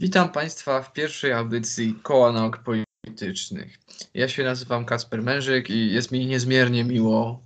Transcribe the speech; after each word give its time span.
Witam 0.00 0.32
Państwa 0.32 0.82
w 0.82 0.92
pierwszej 0.92 1.32
audycji 1.32 1.94
Koła 2.02 2.32
Nauk 2.32 2.58
Politycznych. 2.58 3.78
Ja 4.14 4.28
się 4.28 4.44
nazywam 4.44 4.84
Kasper 4.84 5.22
Mężyk 5.22 5.70
i 5.70 5.92
jest 5.92 6.12
mi 6.12 6.26
niezmiernie 6.26 6.84
miło 6.84 7.42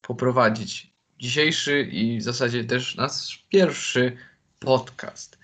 poprowadzić 0.00 0.92
dzisiejszy 1.18 1.82
i 1.82 2.18
w 2.18 2.22
zasadzie 2.22 2.64
też 2.64 2.96
nasz 2.96 3.46
pierwszy 3.48 4.16
podcast. 4.58 5.38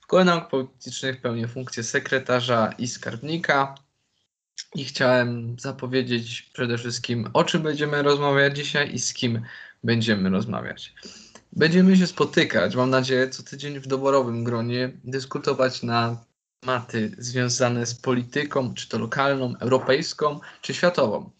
W 0.00 0.06
Kole 0.06 0.24
Nauk 0.24 0.48
Politycznych 0.48 1.20
pełnię 1.20 1.48
funkcję 1.48 1.82
sekretarza 1.82 2.74
i 2.78 2.88
skarbnika 2.88 3.74
i 4.74 4.84
chciałem 4.84 5.56
zapowiedzieć 5.58 6.42
przede 6.42 6.78
wszystkim 6.78 7.30
o 7.32 7.44
czym 7.44 7.62
będziemy 7.62 8.02
rozmawiać 8.02 8.56
dzisiaj 8.56 8.94
i 8.94 8.98
z 8.98 9.14
kim 9.14 9.42
będziemy 9.84 10.30
rozmawiać. 10.30 10.94
Będziemy 11.56 11.96
się 11.96 12.06
spotykać, 12.06 12.76
mam 12.76 12.90
nadzieję, 12.90 13.28
co 13.28 13.42
tydzień 13.42 13.80
w 13.80 13.86
doborowym 13.86 14.44
gronie, 14.44 14.92
dyskutować 15.04 15.82
na 15.82 16.24
tematy 16.60 17.14
związane 17.18 17.86
z 17.86 17.94
polityką, 17.94 18.74
czy 18.74 18.88
to 18.88 18.98
lokalną, 18.98 19.54
europejską, 19.60 20.40
czy 20.62 20.74
światową. 20.74 21.30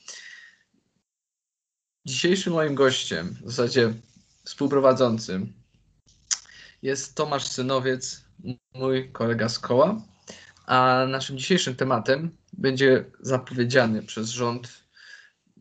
Dzisiejszym 2.07 2.53
moim 2.53 2.75
gościem, 2.75 3.37
w 3.45 3.51
zasadzie 3.51 3.95
współprowadzącym, 4.45 5.53
jest 6.83 7.15
Tomasz 7.15 7.47
Synowiec, 7.47 8.25
mój 8.75 9.13
kolega 9.13 9.49
z 9.49 9.59
koła. 9.59 10.03
A 10.67 11.07
naszym 11.09 11.39
dzisiejszym 11.39 11.77
tematem 11.77 12.37
będzie 12.53 13.05
zapowiedziany 13.21 14.03
przez 14.03 14.29
rząd 14.29 14.69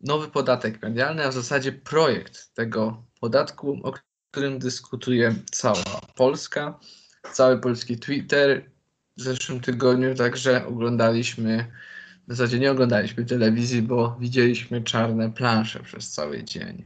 nowy 0.04 0.28
podatek 0.28 0.82
medialny, 0.82 1.26
a 1.26 1.30
w 1.30 1.34
zasadzie 1.34 1.72
projekt 1.72 2.54
tego 2.54 3.04
podatku, 3.20 3.80
o 3.84 3.94
którym 4.36 4.60
dyskutuje 4.60 5.36
cała 5.52 5.84
Polska, 6.16 6.80
cały 7.34 7.60
polski 7.60 8.00
Twitter. 8.00 8.70
W 9.18 9.22
zeszłym 9.22 9.60
tygodniu 9.60 10.16
także 10.16 10.66
oglądaliśmy, 10.66 11.72
w 12.28 12.36
zasadzie 12.36 12.60
nie 12.60 12.72
oglądaliśmy 12.72 13.26
telewizji, 13.26 13.82
bo 13.82 14.18
widzieliśmy 14.20 14.84
czarne 14.84 15.32
plansze 15.32 15.80
przez 15.84 16.12
cały 16.12 16.44
dzień. 16.44 16.86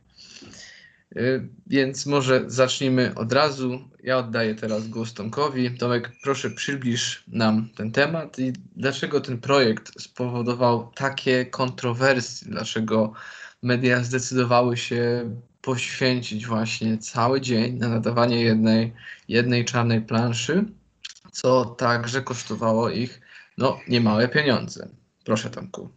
Y, 1.17 1.47
więc 1.67 2.05
może 2.05 2.43
zacznijmy 2.47 3.15
od 3.15 3.33
razu. 3.33 3.89
Ja 4.03 4.17
oddaję 4.17 4.55
teraz 4.55 4.87
głos 4.87 5.13
Tomkowi. 5.13 5.77
Tomek, 5.77 6.11
proszę 6.23 6.49
przybliż 6.49 7.23
nam 7.27 7.69
ten 7.75 7.91
temat 7.91 8.39
i 8.39 8.53
dlaczego 8.75 9.21
ten 9.21 9.37
projekt 9.37 10.02
spowodował 10.02 10.91
takie 10.95 11.45
kontrowersje, 11.45 12.52
dlaczego 12.52 13.13
media 13.63 14.03
zdecydowały 14.03 14.77
się 14.77 15.29
poświęcić 15.69 16.47
właśnie 16.47 16.97
cały 16.97 17.41
dzień 17.41 17.77
na 17.77 17.89
nadawanie 17.89 18.43
jednej, 18.43 18.93
jednej 19.27 19.65
czarnej 19.65 20.01
planszy, 20.01 20.65
co 21.31 21.65
także 21.65 22.21
kosztowało 22.21 22.89
ich 22.89 23.21
no, 23.57 23.79
niemałe 23.87 24.27
pieniądze. 24.27 24.89
Proszę 25.25 25.49
Tomku. 25.49 25.89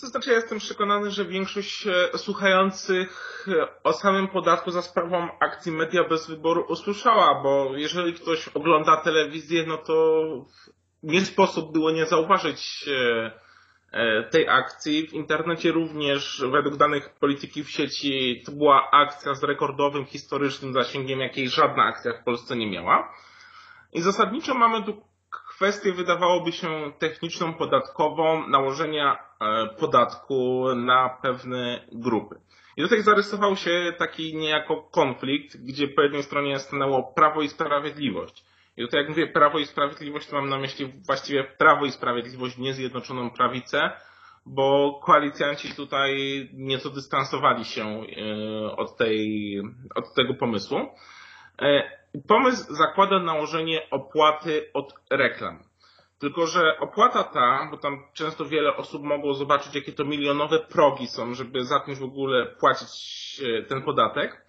To 0.00 0.06
znaczy, 0.06 0.30
ja 0.30 0.36
jestem 0.36 0.58
przekonany, 0.58 1.10
że 1.10 1.24
większość 1.24 1.86
e, 1.86 2.18
słuchających 2.18 3.46
e, 3.48 3.82
o 3.82 3.92
samym 3.92 4.28
podatku 4.28 4.70
za 4.70 4.82
sprawą 4.82 5.28
akcji 5.40 5.72
Media 5.72 6.08
bez 6.08 6.26
wyboru 6.26 6.64
usłyszała, 6.68 7.42
bo 7.42 7.76
jeżeli 7.76 8.14
ktoś 8.14 8.48
ogląda 8.48 8.96
telewizję, 8.96 9.64
no 9.66 9.78
to 9.78 10.22
nie 11.02 11.24
sposób 11.24 11.72
było 11.72 11.90
nie 11.90 12.06
zauważyć 12.06 12.88
e, 12.88 13.47
tej 14.30 14.48
akcji. 14.48 15.08
W 15.08 15.12
internecie 15.12 15.72
również, 15.72 16.44
według 16.50 16.76
danych 16.76 17.10
polityki 17.20 17.64
w 17.64 17.70
sieci, 17.70 18.42
to 18.46 18.52
była 18.52 18.90
akcja 18.90 19.34
z 19.34 19.42
rekordowym, 19.42 20.04
historycznym 20.04 20.72
zasięgiem, 20.72 21.20
jakiej 21.20 21.48
żadna 21.48 21.84
akcja 21.84 22.12
w 22.12 22.24
Polsce 22.24 22.56
nie 22.56 22.70
miała. 22.70 23.14
I 23.92 24.00
zasadniczo 24.00 24.54
mamy 24.54 24.82
tu 24.84 25.02
kwestię 25.58 25.92
wydawałoby 25.92 26.52
się 26.52 26.92
techniczną, 26.98 27.54
podatkową, 27.54 28.48
nałożenia 28.48 29.18
e, 29.40 29.66
podatku 29.66 30.64
na 30.74 31.18
pewne 31.22 31.80
grupy. 31.92 32.40
I 32.76 32.82
tutaj 32.82 33.02
zarysował 33.02 33.56
się 33.56 33.92
taki 33.98 34.36
niejako 34.36 34.82
konflikt, 34.82 35.56
gdzie 35.56 35.88
po 35.88 36.02
jednej 36.02 36.22
stronie 36.22 36.58
stanęło 36.58 37.02
Prawo 37.02 37.42
i 37.42 37.48
Sprawiedliwość. 37.48 38.44
I 38.78 38.82
tutaj 38.82 39.00
jak 39.00 39.08
mówię 39.08 39.26
Prawo 39.26 39.58
i 39.58 39.66
Sprawiedliwość, 39.66 40.26
to 40.26 40.36
mam 40.36 40.48
na 40.48 40.58
myśli 40.58 40.92
właściwie 41.06 41.44
Prawo 41.44 41.84
i 41.84 41.92
Sprawiedliwość, 41.92 42.58
nie 42.58 42.74
Zjednoczoną 42.74 43.30
Prawicę, 43.30 43.90
bo 44.46 45.00
koalicjanci 45.04 45.74
tutaj 45.74 46.14
nieco 46.52 46.90
dystansowali 46.90 47.64
się 47.64 47.84
e, 47.86 48.76
od, 48.76 48.96
tej, 48.96 49.60
od 49.94 50.14
tego 50.14 50.34
pomysłu. 50.34 50.78
E, 51.62 51.98
Pomysł 52.28 52.74
zakłada 52.74 53.18
nałożenie 53.18 53.90
opłaty 53.90 54.70
od 54.74 54.94
reklam. 55.10 55.62
Tylko, 56.18 56.46
że 56.46 56.78
opłata 56.78 57.24
ta, 57.24 57.68
bo 57.70 57.76
tam 57.76 58.02
często 58.14 58.44
wiele 58.44 58.76
osób 58.76 59.02
mogło 59.02 59.34
zobaczyć, 59.34 59.74
jakie 59.74 59.92
to 59.92 60.04
milionowe 60.04 60.58
progi 60.58 61.06
są, 61.06 61.34
żeby 61.34 61.64
zacząć 61.64 61.98
w 61.98 62.04
ogóle 62.04 62.46
płacić 62.46 62.90
e, 63.44 63.62
ten 63.62 63.82
podatek, 63.82 64.47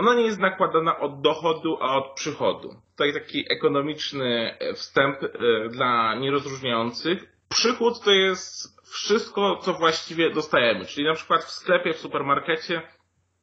ona 0.00 0.14
nie 0.14 0.22
jest 0.22 0.38
nakładana 0.38 0.98
od 0.98 1.20
dochodu, 1.20 1.78
a 1.80 1.96
od 1.96 2.14
przychodu. 2.14 2.74
Tutaj 2.90 3.12
taki 3.12 3.44
ekonomiczny 3.52 4.56
e, 4.58 4.74
wstęp 4.74 5.22
e, 5.22 5.28
dla 5.68 6.14
nierozróżniających. 6.14 7.32
Przychód 7.48 8.00
to 8.04 8.10
jest 8.10 8.80
wszystko, 8.92 9.56
co 9.56 9.72
właściwie 9.72 10.30
dostajemy. 10.30 10.86
Czyli 10.86 11.06
na 11.06 11.14
przykład 11.14 11.44
w 11.44 11.50
sklepie, 11.50 11.92
w 11.92 11.98
supermarkecie, 11.98 12.82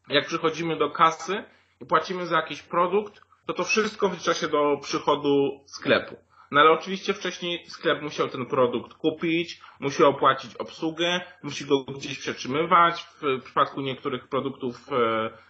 jak 0.09 0.25
przychodzimy 0.25 0.77
do 0.77 0.89
kasy 0.89 1.43
i 1.81 1.85
płacimy 1.85 2.25
za 2.25 2.35
jakiś 2.35 2.61
produkt, 2.61 3.21
to 3.45 3.53
to 3.53 3.63
wszystko 3.63 4.09
wlicza 4.09 4.33
się 4.33 4.47
do 4.47 4.77
przychodu 4.81 5.63
sklepu. 5.65 6.15
No 6.51 6.61
ale 6.61 6.71
oczywiście 6.71 7.13
wcześniej 7.13 7.65
sklep 7.67 8.01
musiał 8.01 8.27
ten 8.27 8.45
produkt 8.45 8.93
kupić, 8.93 9.61
musi 9.79 10.03
opłacić 10.03 10.55
obsługę, 10.55 11.21
musi 11.43 11.65
go 11.65 11.83
gdzieś 11.83 12.19
przetrzymywać. 12.19 13.03
W 13.03 13.43
przypadku 13.43 13.81
niektórych 13.81 14.27
produktów 14.27 14.89
e, 14.91 15.46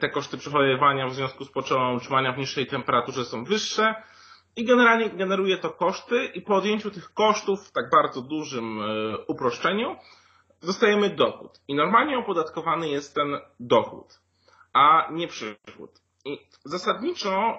te 0.00 0.08
koszty 0.08 0.38
przechowywania 0.38 1.08
w 1.08 1.14
związku 1.14 1.44
z 1.44 1.50
potrzebą 1.50 1.94
utrzymania 1.96 2.32
w 2.32 2.38
niższej 2.38 2.66
temperaturze 2.66 3.24
są 3.24 3.44
wyższe 3.44 3.94
i 4.56 4.64
generalnie 4.64 5.10
generuje 5.10 5.58
to 5.58 5.70
koszty 5.70 6.24
i 6.24 6.40
po 6.40 6.56
odjęciu 6.56 6.90
tych 6.90 7.14
kosztów 7.14 7.68
w 7.68 7.72
tak 7.72 7.90
bardzo 7.90 8.22
dużym 8.22 8.82
e, 8.82 9.18
uproszczeniu 9.18 9.96
dostajemy 10.62 11.10
dochód. 11.10 11.60
I 11.68 11.74
normalnie 11.74 12.18
opodatkowany 12.18 12.88
jest 12.88 13.14
ten 13.14 13.38
dochód, 13.60 14.20
a 14.72 15.08
nie 15.12 15.28
przychód. 15.28 15.90
I 16.24 16.38
zasadniczo, 16.64 17.58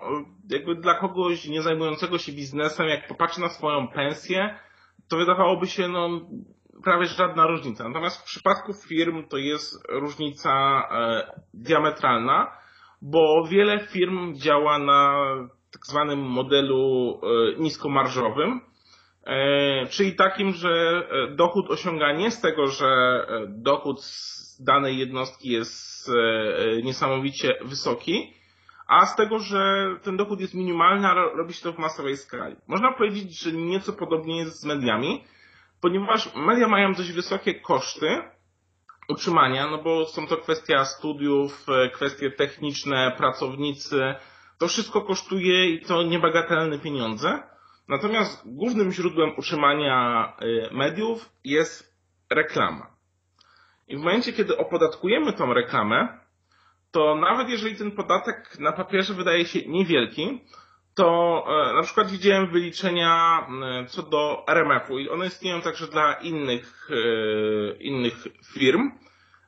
jakby 0.49 0.75
dla 0.75 0.93
kogoś 0.93 1.47
nie 1.47 1.61
zajmującego 1.61 2.17
się 2.17 2.31
biznesem, 2.31 2.87
jak 2.87 3.07
popatrzy 3.07 3.41
na 3.41 3.49
swoją 3.49 3.87
pensję, 3.87 4.59
to 5.07 5.17
wydawałoby 5.17 5.67
się, 5.67 5.87
no, 5.87 6.09
prawie 6.85 7.05
żadna 7.05 7.47
różnica. 7.47 7.87
Natomiast 7.87 8.21
w 8.21 8.23
przypadku 8.23 8.73
firm 8.73 9.27
to 9.27 9.37
jest 9.37 9.87
różnica 9.89 10.83
e, 10.91 11.27
diametralna, 11.53 12.51
bo 13.01 13.47
wiele 13.49 13.79
firm 13.79 14.35
działa 14.35 14.79
na 14.79 15.25
tak 15.71 15.85
zwanym 15.85 16.19
modelu 16.19 17.13
e, 17.23 17.61
niskomarżowym, 17.61 18.61
e, 19.25 19.85
czyli 19.85 20.15
takim, 20.15 20.51
że 20.51 21.03
dochód 21.35 21.71
osiąga 21.71 22.13
nie 22.13 22.31
z 22.31 22.41
tego, 22.41 22.67
że 22.67 22.87
dochód 23.47 24.03
z 24.03 24.63
danej 24.63 24.97
jednostki 24.97 25.49
jest 25.49 26.11
niesamowicie 26.83 27.53
wysoki, 27.61 28.33
a 28.87 29.05
z 29.05 29.15
tego, 29.15 29.39
że 29.39 29.87
ten 30.03 30.17
dochód 30.17 30.39
jest 30.39 30.53
minimalny, 30.53 31.07
a 31.07 31.13
robi 31.13 31.53
się 31.53 31.63
to 31.63 31.73
w 31.73 31.77
masowej 31.77 32.17
skali. 32.17 32.55
Można 32.67 32.93
powiedzieć, 32.93 33.39
że 33.39 33.51
nieco 33.51 33.93
podobnie 33.93 34.37
jest 34.37 34.61
z 34.61 34.65
mediami, 34.65 35.23
ponieważ 35.85 36.35
media 36.35 36.67
mają 36.67 36.93
dość 36.93 37.11
wysokie 37.11 37.53
koszty 37.53 38.21
utrzymania, 39.09 39.67
no 39.67 39.77
bo 39.77 40.05
są 40.05 40.27
to 40.27 40.37
kwestia 40.37 40.85
studiów, 40.85 41.65
e, 41.69 41.89
kwestie 41.89 42.31
techniczne, 42.31 43.13
pracownicy, 43.17 44.15
to 44.57 44.67
wszystko 44.67 45.01
kosztuje 45.01 45.69
i 45.69 45.81
to 45.85 46.03
niebagatelne 46.03 46.79
pieniądze. 46.79 47.43
Natomiast 47.87 48.41
głównym 48.45 48.91
źródłem 48.91 49.31
utrzymania 49.37 50.33
e, 50.39 50.73
mediów 50.73 51.29
jest 51.43 51.95
reklama. 52.29 52.87
I 53.87 53.97
w 53.97 53.99
momencie, 53.99 54.33
kiedy 54.33 54.57
opodatkujemy 54.57 55.33
tą 55.33 55.53
reklamę, 55.53 56.19
to 56.91 57.15
nawet 57.15 57.49
jeżeli 57.49 57.75
ten 57.75 57.91
podatek 57.91 58.59
na 58.59 58.71
papierze 58.71 59.13
wydaje 59.13 59.45
się 59.45 59.59
niewielki, 59.67 60.41
to 60.95 61.43
e, 61.47 61.73
na 61.73 61.81
przykład 61.83 62.11
widziałem 62.11 62.47
wyliczenia 62.47 63.39
e, 63.81 63.85
co 63.85 64.03
do 64.03 64.43
RMF-u 64.47 64.99
i 64.99 65.09
one 65.09 65.27
istnieją 65.27 65.61
także 65.61 65.87
dla 65.87 66.13
innych, 66.13 66.89
e, 66.89 67.75
innych 67.77 68.27
firm. 68.45 68.91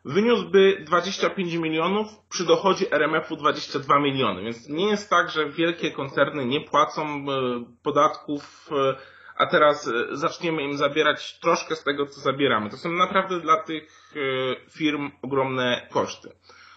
Wyniósłby 0.06 0.84
25 0.86 1.54
milionów 1.54 2.08
przy 2.30 2.46
dochodzie 2.46 2.92
RMF-u 2.92 3.36
22 3.36 4.00
miliony. 4.00 4.44
Więc 4.44 4.70
nie 4.70 4.86
jest 4.88 5.10
tak, 5.10 5.30
że 5.30 5.50
wielkie 5.50 5.92
koncerny 5.92 6.46
nie 6.46 6.62
płacą 6.62 7.26
podatków, 7.84 8.70
a 9.38 9.46
teraz 9.46 9.90
zaczniemy 10.12 10.64
im 10.64 10.78
zabierać 10.78 11.40
troszkę 11.40 11.76
z 11.76 11.84
tego, 11.84 12.06
co 12.06 12.22
zabieramy. 12.22 12.70
To 12.70 12.78
są 12.78 12.92
naprawdę 12.92 13.40
dla 13.40 13.64
tych 13.64 14.14
firm 14.70 15.12
ogromne 15.22 15.88
koszty. 15.92 16.30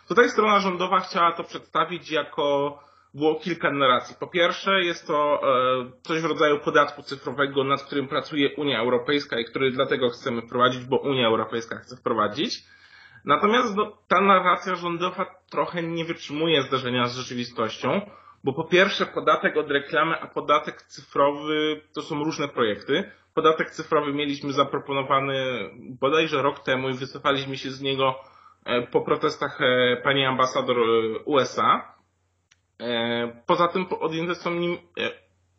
Tutaj 0.08 0.30
strona 0.30 0.60
rządowa 0.60 1.00
chciała 1.00 1.32
to 1.32 1.44
przedstawić 1.44 2.10
jako 2.10 2.78
było 3.14 3.34
kilka 3.34 3.70
narracji. 3.70 4.16
Po 4.20 4.26
pierwsze, 4.26 4.80
jest 4.80 5.06
to 5.06 5.40
e, 5.42 5.90
coś 6.02 6.20
w 6.22 6.24
rodzaju 6.24 6.58
podatku 6.58 7.02
cyfrowego, 7.02 7.64
nad 7.64 7.82
którym 7.82 8.08
pracuje 8.08 8.54
Unia 8.56 8.80
Europejska 8.80 9.38
i 9.40 9.44
który 9.44 9.70
dlatego 9.70 10.08
chcemy 10.08 10.42
wprowadzić, 10.42 10.84
bo 10.84 10.96
Unia 10.96 11.26
Europejska 11.26 11.76
chce 11.76 11.96
wprowadzić. 11.96 12.64
Natomiast 13.24 13.76
no, 13.76 13.92
ta 14.08 14.20
narracja 14.20 14.74
rządowa 14.74 15.34
trochę 15.50 15.82
nie 15.82 16.04
wytrzymuje 16.04 16.62
zdarzenia 16.62 17.06
z 17.06 17.16
rzeczywistością, 17.16 18.00
bo 18.44 18.52
po 18.52 18.64
pierwsze 18.64 19.06
podatek 19.06 19.56
od 19.56 19.70
reklamy, 19.70 20.20
a 20.20 20.26
podatek 20.26 20.82
cyfrowy 20.82 21.80
to 21.94 22.02
są 22.02 22.24
różne 22.24 22.48
projekty. 22.48 23.10
Podatek 23.34 23.70
cyfrowy 23.70 24.12
mieliśmy 24.12 24.52
zaproponowany 24.52 25.44
bodajże 26.00 26.42
rok 26.42 26.58
temu 26.60 26.88
i 26.88 26.94
wycofaliśmy 26.94 27.56
się 27.56 27.70
z 27.70 27.80
niego 27.82 28.14
e, 28.64 28.86
po 28.86 29.00
protestach 29.00 29.60
e, 29.60 29.96
pani 30.04 30.24
ambasador 30.24 30.76
USA. 31.24 31.99
E, 32.80 33.42
poza 33.46 33.68
tym 33.68 33.86
odjęte 34.00 34.34
są 34.34 34.50
nim 34.50 34.78
e, 34.98 35.10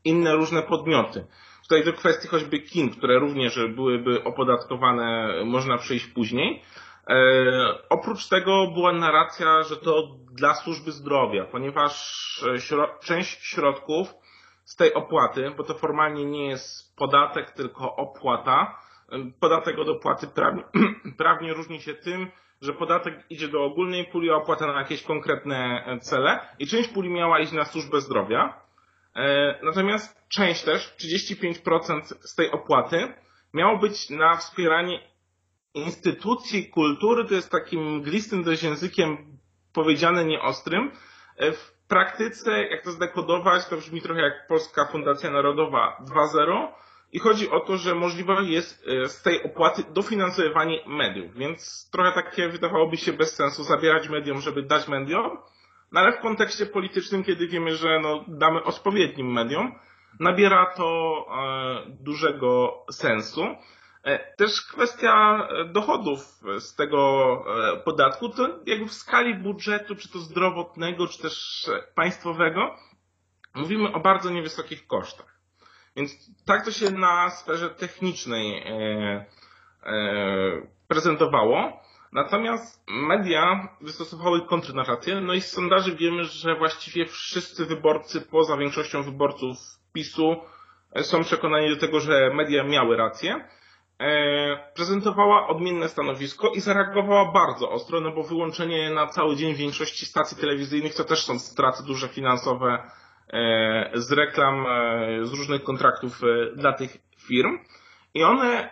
inne 0.03 0.35
różne 0.35 0.61
podmioty. 0.61 1.25
Tutaj 1.63 1.85
do 1.85 1.93
kwestii 1.93 2.27
choćby 2.27 2.59
kin, 2.59 2.89
które 2.89 3.19
również 3.19 3.59
byłyby 3.75 4.23
opodatkowane, 4.23 5.33
można 5.45 5.77
przejść 5.77 6.07
później. 6.07 6.61
E, 7.07 7.15
oprócz 7.89 8.27
tego 8.27 8.67
była 8.67 8.93
narracja, 8.93 9.63
że 9.63 9.77
to 9.77 10.07
dla 10.31 10.53
służby 10.53 10.91
zdrowia, 10.91 11.45
ponieważ 11.45 12.45
część 13.03 13.45
środków 13.45 14.13
z 14.65 14.75
tej 14.75 14.93
opłaty, 14.93 15.51
bo 15.57 15.63
to 15.63 15.73
formalnie 15.73 16.25
nie 16.25 16.47
jest 16.47 16.95
podatek, 16.95 17.51
tylko 17.51 17.95
opłata. 17.95 18.79
Podatek 19.39 19.79
od 19.79 19.89
opłaty 19.89 20.27
prawnie, 20.27 20.63
prawnie 21.17 21.53
różni 21.53 21.81
się 21.81 21.93
tym, 21.93 22.31
że 22.61 22.73
podatek 22.73 23.23
idzie 23.29 23.47
do 23.47 23.63
ogólnej 23.63 24.05
puli, 24.05 24.29
a 24.31 24.35
opłata 24.35 24.67
na 24.67 24.79
jakieś 24.79 25.03
konkretne 25.03 25.83
e, 25.85 25.99
cele 25.99 26.39
i 26.59 26.67
część 26.67 26.89
puli 26.89 27.09
miała 27.09 27.39
iść 27.39 27.51
na 27.51 27.65
służbę 27.65 28.01
zdrowia. 28.01 28.61
E, 29.15 29.59
natomiast 29.63 30.27
część 30.29 30.63
też, 30.63 30.95
35% 30.99 32.01
z 32.03 32.35
tej 32.35 32.51
opłaty, 32.51 33.13
miało 33.53 33.77
być 33.77 34.09
na 34.09 34.37
wspieranie 34.37 34.99
instytucji 35.73 36.69
kultury, 36.69 37.25
to 37.25 37.33
jest 37.33 37.51
takim 37.51 37.95
mglistym 37.95 38.43
dość 38.43 38.63
językiem 38.63 39.17
powiedziane 39.73 40.25
nieostrym. 40.25 40.91
E, 41.37 41.51
w 41.51 41.71
praktyce, 41.87 42.63
jak 42.63 42.83
to 42.83 42.91
zdekodować, 42.91 43.65
to 43.65 43.77
brzmi 43.77 44.01
trochę 44.01 44.21
jak 44.21 44.47
Polska 44.47 44.85
Fundacja 44.85 45.31
Narodowa 45.31 45.97
2.0, 46.05 46.67
i 47.11 47.19
chodzi 47.19 47.49
o 47.49 47.59
to, 47.59 47.77
że 47.77 47.95
możliwe 47.95 48.43
jest 48.43 48.87
e, 48.87 49.09
z 49.09 49.21
tej 49.21 49.43
opłaty 49.43 49.83
dofinansowywanie 49.93 50.79
mediów, 50.87 51.33
więc 51.33 51.89
trochę 51.91 52.11
takie 52.11 52.49
wydawałoby 52.49 52.97
się 52.97 53.13
bez 53.13 53.35
sensu 53.35 53.63
zabierać 53.63 54.09
mediom, 54.09 54.41
żeby 54.41 54.63
dać 54.63 54.87
mediom, 54.87 55.37
no 55.91 55.99
ale 55.99 56.17
w 56.17 56.21
kontekście 56.21 56.65
politycznym, 56.65 57.23
kiedy 57.23 57.47
wiemy, 57.47 57.75
że 57.75 57.99
no, 57.99 58.25
damy 58.27 58.63
odpowiednim 58.63 59.33
mediom, 59.33 59.75
nabiera 60.19 60.65
to 60.65 61.15
e, 61.29 61.89
dużego 61.89 62.85
sensu. 62.91 63.45
E, 64.03 64.35
też 64.35 64.61
kwestia 64.61 65.47
e, 65.49 65.65
dochodów 65.65 66.19
z 66.59 66.75
tego 66.75 67.31
e, 67.73 67.77
podatku, 67.77 68.29
to 68.29 68.59
jakby 68.65 68.85
w 68.85 68.93
skali 68.93 69.35
budżetu, 69.35 69.95
czy 69.95 70.11
to 70.11 70.19
zdrowotnego, 70.19 71.07
czy 71.07 71.21
też 71.21 71.65
państwowego, 71.95 72.75
mówimy 73.55 73.93
o 73.93 73.99
bardzo 73.99 74.29
niewysokich 74.29 74.87
kosztach. 74.87 75.40
Więc 75.95 76.31
tak 76.45 76.65
to 76.65 76.71
się 76.71 76.91
na 76.91 77.29
sferze 77.29 77.69
technicznej 77.69 78.57
e, 78.57 79.25
e, 79.83 80.67
prezentowało. 80.87 81.81
Natomiast 82.13 82.83
media 82.87 83.67
wystosowały 83.81 84.45
kontrnarrację, 84.45 85.21
no 85.21 85.33
i 85.33 85.41
z 85.41 85.51
sondaży 85.51 85.95
wiemy, 85.95 86.23
że 86.23 86.55
właściwie 86.55 87.05
wszyscy 87.05 87.65
wyborcy, 87.65 88.21
poza 88.21 88.57
większością 88.57 89.03
wyborców 89.03 89.57
PiSu, 89.93 90.35
e, 90.93 91.03
są 91.03 91.23
przekonani 91.23 91.69
do 91.69 91.77
tego, 91.77 91.99
że 91.99 92.31
media 92.33 92.63
miały 92.63 92.97
rację. 92.97 93.47
prezentowała 94.75 95.47
odmienne 95.47 95.89
stanowisko 95.89 96.49
i 96.49 96.59
zareagowała 96.59 97.31
bardzo 97.31 97.69
ostro, 97.69 98.01
no 98.01 98.11
bo 98.11 98.23
wyłączenie 98.23 98.89
na 98.89 99.07
cały 99.07 99.35
dzień 99.35 99.53
większości 99.53 100.05
stacji 100.05 100.37
telewizyjnych 100.37 100.95
to 100.95 101.03
też 101.03 101.25
są 101.25 101.39
straty 101.39 101.83
duże 101.83 102.07
finansowe 102.07 102.91
z 103.93 104.11
reklam, 104.11 104.65
e, 104.67 105.25
z 105.25 105.33
różnych 105.33 105.63
kontraktów 105.63 106.21
e, 106.23 106.55
dla 106.55 106.73
tych 106.73 106.97
firm 107.17 107.59
i 108.13 108.23
one 108.23 108.69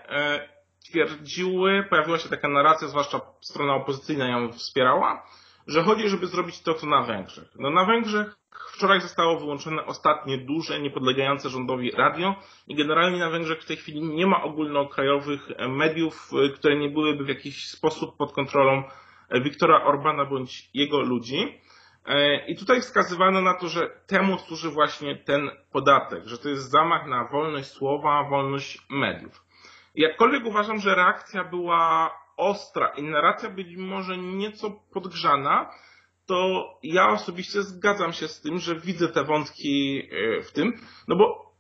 twierdziły, 0.86 1.84
pojawiła 1.90 2.18
się 2.18 2.30
taka 2.30 2.50
narracja, 2.50 2.88
zwłaszcza 2.88 3.22
strona 3.42 3.76
opozycyjna 3.76 4.28
ją 4.28 4.52
wspierała, 4.52 5.26
że 5.68 5.84
chodzi, 5.84 6.10
żeby 6.10 6.28
zrobić 6.28 6.62
to, 6.62 6.74
co 6.74 6.88
na 6.88 7.02
Węgrzech. 7.02 7.48
No 7.60 7.70
na 7.70 7.86
Węgrzech 7.86 8.36
wczoraj 8.74 9.02
zostało 9.02 9.40
wyłączone 9.40 9.86
ostatnie 9.86 10.38
duże, 10.38 10.80
niepodlegające 10.80 11.50
rządowi 11.50 11.92
radio 11.92 12.36
i 12.68 12.76
generalnie 12.76 13.20
na 13.20 13.30
Węgrzech 13.30 13.62
w 13.62 13.66
tej 13.66 13.78
chwili 13.78 14.02
nie 14.02 14.28
ma 14.28 14.44
ogólnokrajowych 14.44 15.50
mediów, 15.70 16.32
które 16.56 16.76
nie 16.76 16.90
byłyby 16.90 17.24
w 17.24 17.30
jakiś 17.30 17.68
sposób 17.68 18.18
pod 18.18 18.34
kontrolą 18.34 18.84
Wiktora 19.32 19.84
Orbana 19.84 20.26
bądź 20.26 20.70
jego 20.74 21.02
ludzi. 21.02 21.62
E, 22.10 22.46
I 22.48 22.56
tutaj 22.56 22.82
wskazywano 22.82 23.42
na 23.42 23.54
to, 23.54 23.68
że 23.68 23.90
temu 24.08 24.38
służy 24.38 24.70
właśnie 24.70 25.16
ten 25.16 25.52
podatek, 25.72 26.26
że 26.26 26.38
to 26.38 26.50
jest 26.50 26.72
zamach 26.72 27.08
na 27.08 27.26
wolność 27.26 27.70
słowa, 27.72 28.24
wolność 28.24 28.86
mediów. 28.90 29.46
Jakkolwiek 29.96 30.46
uważam, 30.46 30.80
że 30.80 30.96
reakcja 30.96 31.44
była 31.44 32.14
ostra 32.38 32.88
i 32.88 33.04
narracja 33.04 33.50
być 33.50 33.76
może 33.78 34.18
nieco 34.18 34.72
podgrzana, 34.94 35.72
to 36.26 36.68
ja 36.84 37.10
osobiście 37.10 37.64
zgadzam 37.64 38.14
się 38.14 38.28
z 38.28 38.42
tym, 38.42 38.60
że 38.60 38.76
widzę 38.76 39.08
te 39.08 39.24
wątki 39.24 40.04
e, 40.12 40.42
w 40.42 40.52
tym, 40.52 40.74
no 41.08 41.16
bo 41.16 41.54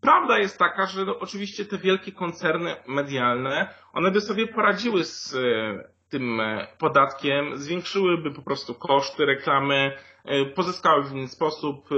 prawda 0.00 0.38
jest 0.38 0.58
taka, 0.58 0.86
że 0.86 1.04
no 1.04 1.18
oczywiście 1.18 1.64
te 1.64 1.78
wielkie 1.78 2.12
koncerny 2.12 2.76
medialne, 2.86 3.74
one 3.92 4.10
by 4.10 4.20
sobie 4.20 4.46
poradziły 4.46 5.04
z 5.04 5.34
e, 5.34 5.97
tym 6.08 6.40
e, 6.40 6.66
podatkiem, 6.78 7.56
zwiększyłyby 7.56 8.30
po 8.30 8.42
prostu 8.42 8.74
koszty 8.74 9.26
reklamy, 9.26 9.96
e, 10.24 10.44
pozyskały 10.44 11.04
w 11.04 11.12
inny 11.12 11.28
sposób 11.28 11.88
e, 11.92 11.94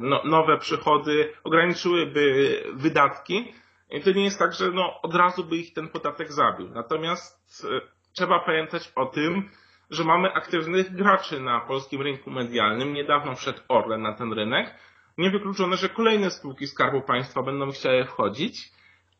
no, 0.00 0.22
nowe 0.24 0.58
przychody, 0.58 1.32
ograniczyłyby 1.44 2.62
wydatki. 2.74 3.54
I 3.90 4.00
to 4.00 4.10
nie 4.10 4.24
jest 4.24 4.38
tak, 4.38 4.52
że 4.52 4.70
no, 4.70 5.00
od 5.02 5.14
razu 5.14 5.44
by 5.44 5.56
ich 5.56 5.72
ten 5.72 5.88
podatek 5.88 6.32
zabił. 6.32 6.68
Natomiast 6.68 7.66
trzeba 8.12 8.40
pamiętać 8.40 8.92
o 8.94 9.06
tym, 9.06 9.50
że 9.90 10.04
mamy 10.04 10.32
aktywnych 10.32 10.94
graczy 10.96 11.40
na 11.40 11.60
polskim 11.60 12.02
rynku 12.02 12.30
medialnym. 12.30 12.92
Niedawno 12.92 13.34
wszedł 13.34 13.60
Orlen 13.68 14.02
na 14.02 14.12
ten 14.12 14.32
rynek. 14.32 14.74
Niewykluczone, 15.18 15.76
że 15.76 15.88
kolejne 15.88 16.30
spółki 16.30 16.66
Skarbu 16.66 17.00
Państwa 17.00 17.42
będą 17.42 17.70
chciały 17.70 18.04
wchodzić. 18.04 18.70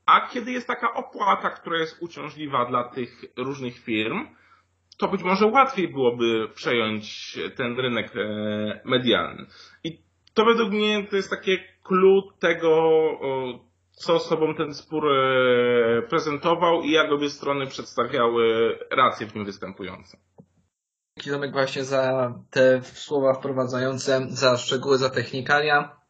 A 0.07 0.29
kiedy 0.29 0.53
jest 0.53 0.67
taka 0.67 0.95
opłata, 0.95 1.51
która 1.51 1.79
jest 1.79 2.03
uciążliwa 2.03 2.65
dla 2.65 2.85
tych 2.85 3.25
różnych 3.37 3.79
firm, 3.79 4.27
to 4.99 5.09
być 5.09 5.23
może 5.23 5.47
łatwiej 5.47 5.89
byłoby 5.89 6.49
przejąć 6.55 7.39
ten 7.57 7.77
rynek 7.77 8.17
e, 8.17 8.81
medialny. 8.85 9.47
I 9.85 10.03
to 10.35 10.45
według 10.45 10.71
mnie 10.71 11.07
to 11.11 11.17
jest 11.17 11.31
takie 11.31 11.59
clue 11.83 12.23
tego, 12.39 12.81
co 13.97 14.19
sobą 14.19 14.55
ten 14.55 14.75
spór 14.75 15.09
e, 15.09 16.03
prezentował 16.03 16.83
i 16.83 16.91
jak 16.91 17.13
obie 17.13 17.31
strony 17.31 17.67
przedstawiały 17.67 18.79
racje 18.91 19.27
w 19.27 19.35
nim 19.35 19.45
występujące. 19.45 20.19
Dzięki 21.17 21.31
Tomek 21.31 21.53
właśnie 21.53 21.85
za 21.85 22.35
te 22.51 22.83
słowa 22.83 23.35
wprowadzające, 23.35 24.27
za 24.29 24.57
szczegóły, 24.57 24.99
za 24.99 25.11
technikalia. 25.11 26.01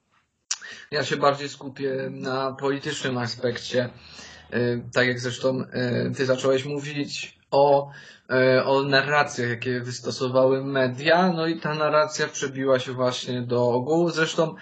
Ja 0.91 1.05
się 1.05 1.17
bardziej 1.17 1.49
skupię 1.49 2.09
na 2.11 2.53
politycznym 2.53 3.19
aspekcie. 3.19 3.91
E, 4.51 4.59
tak 4.93 5.07
jak 5.07 5.21
zresztą 5.21 5.65
e, 5.73 6.11
ty 6.11 6.27
zacząłeś 6.27 6.65
mówić 6.65 7.39
o, 7.51 7.91
e, 8.31 8.65
o 8.65 8.83
narracjach, 8.83 9.49
jakie 9.51 9.81
wystosowały 9.81 10.65
media, 10.65 11.33
no 11.33 11.47
i 11.47 11.61
ta 11.61 11.75
narracja 11.75 12.29
przebiła 12.29 12.79
się 12.79 12.93
właśnie 12.93 13.43
do 13.43 13.69
ogółu. 13.69 14.11
Zresztą 14.11 14.55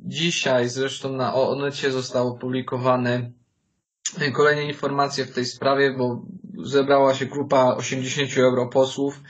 dzisiaj, 0.00 0.68
zresztą 0.68 1.12
na 1.12 1.34
Onecie 1.34 1.90
zostało 1.92 2.30
opublikowane 2.30 3.30
kolejne 4.32 4.64
informacje 4.64 5.24
w 5.24 5.32
tej 5.34 5.44
sprawie, 5.44 5.90
bo 5.98 6.22
zebrała 6.64 7.14
się 7.14 7.26
grupa 7.26 7.74
80 7.74 8.38
europosłów 8.38 9.20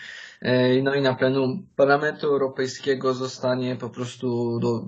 no 0.82 0.94
i 0.94 1.02
na 1.02 1.14
plenum 1.14 1.66
Parlamentu 1.76 2.26
Europejskiego 2.26 3.14
zostanie 3.14 3.76
po 3.76 3.90
prostu 3.90 4.58
do, 4.60 4.84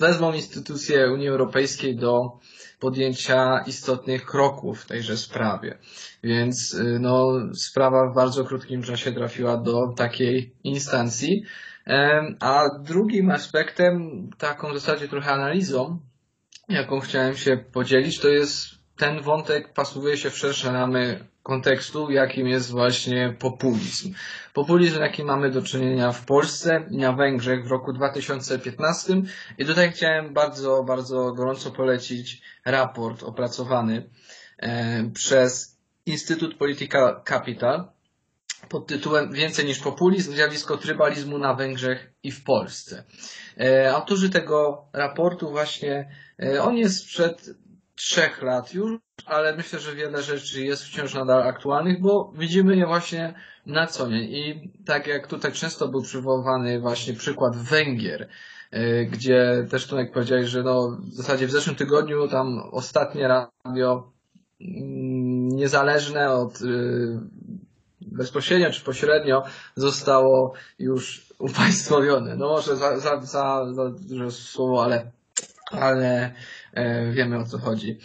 wezmą 0.00 0.32
instytucje 0.32 1.12
Unii 1.12 1.28
Europejskiej 1.28 1.96
do 1.96 2.38
podjęcia 2.80 3.64
istotnych 3.66 4.24
kroków 4.26 4.80
w 4.82 4.86
tejże 4.86 5.16
sprawie. 5.16 5.78
Więc 6.24 6.74
y, 6.74 6.98
no, 7.00 7.28
sprawa 7.54 8.10
w 8.10 8.14
bardzo 8.14 8.44
krótkim 8.44 8.82
czasie 8.82 9.12
trafiła 9.12 9.56
do 9.56 9.92
takiej 9.96 10.54
instancji. 10.64 11.42
E, 11.86 12.22
a 12.40 12.68
drugim 12.82 13.30
aspektem, 13.30 14.10
taką 14.38 14.70
w 14.70 14.74
zasadzie 14.74 15.08
trochę 15.08 15.30
analizą, 15.32 15.98
jaką 16.68 17.00
chciałem 17.00 17.36
się 17.36 17.56
podzielić, 17.72 18.18
to 18.18 18.28
jest 18.28 18.79
ten 19.00 19.22
wątek 19.22 19.72
pasuje 19.72 20.16
się 20.16 20.30
w 20.30 20.38
szersze 20.38 20.72
ramy 20.72 21.24
kontekstu, 21.42 22.10
jakim 22.10 22.48
jest 22.48 22.70
właśnie 22.70 23.36
populizm. 23.38 24.14
Populizm, 24.54 25.00
jaki 25.00 25.24
mamy 25.24 25.50
do 25.50 25.62
czynienia 25.62 26.12
w 26.12 26.24
Polsce 26.24 26.86
i 26.90 26.96
na 26.96 27.12
Węgrzech 27.12 27.64
w 27.64 27.70
roku 27.70 27.92
2015. 27.92 29.22
I 29.58 29.64
tutaj 29.64 29.92
chciałem 29.92 30.34
bardzo, 30.34 30.84
bardzo 30.84 31.32
gorąco 31.32 31.70
polecić 31.70 32.42
raport 32.64 33.22
opracowany 33.22 34.10
e, 34.58 35.10
przez 35.14 35.78
Instytut 36.06 36.54
Polityka 36.54 37.22
Capital 37.28 37.88
pod 38.68 38.86
tytułem 38.86 39.32
Więcej 39.32 39.64
niż 39.64 39.78
populizm, 39.78 40.32
zjawisko 40.34 40.76
trybalizmu 40.76 41.38
na 41.38 41.54
Węgrzech 41.54 42.12
i 42.22 42.32
w 42.32 42.44
Polsce. 42.44 43.04
E, 43.60 43.92
autorzy 43.94 44.30
tego 44.30 44.84
raportu 44.92 45.50
właśnie, 45.50 46.10
e, 46.42 46.62
on 46.62 46.76
jest 46.76 46.96
sprzed 46.98 47.50
trzech 48.00 48.42
lat 48.42 48.74
już, 48.74 48.98
ale 49.26 49.56
myślę, 49.56 49.78
że 49.78 49.94
wiele 49.94 50.22
rzeczy 50.22 50.64
jest 50.64 50.84
wciąż 50.84 51.14
nadal 51.14 51.42
aktualnych, 51.42 52.00
bo 52.00 52.32
widzimy 52.36 52.76
je 52.76 52.86
właśnie 52.86 53.34
na 53.66 53.86
co 53.86 54.08
dzień. 54.08 54.22
I 54.22 54.70
tak 54.86 55.06
jak 55.06 55.26
tutaj 55.26 55.52
często 55.52 55.88
był 55.88 56.02
przywoływany 56.02 56.80
właśnie 56.80 57.14
przykład 57.14 57.56
Węgier, 57.56 58.28
e, 58.70 59.04
gdzie 59.04 59.66
też 59.70 59.86
Tomek 59.86 60.12
powiedziałeś, 60.12 60.48
że 60.48 60.62
no 60.62 60.98
w 61.12 61.14
zasadzie 61.14 61.46
w 61.46 61.50
zeszłym 61.50 61.76
tygodniu 61.76 62.28
tam 62.28 62.62
ostatnie 62.72 63.28
radio 63.28 64.12
mm, 64.60 65.48
niezależne 65.48 66.30
od 66.30 66.58
bezpośrednio 68.00 68.70
czy 68.70 68.84
pośrednio 68.84 69.42
zostało 69.76 70.52
już 70.78 71.26
upaństwowione. 71.48 72.36
No 72.36 72.48
może 72.48 72.76
za, 72.76 72.98
za, 72.98 73.20
za, 73.20 73.72
za 73.72 73.90
duże 73.90 74.30
słowo, 74.30 74.84
ale, 74.84 75.10
ale 75.70 76.34
wiemy 77.12 77.38
o 77.38 77.44
co 77.44 77.58
chodzi. 77.58 77.98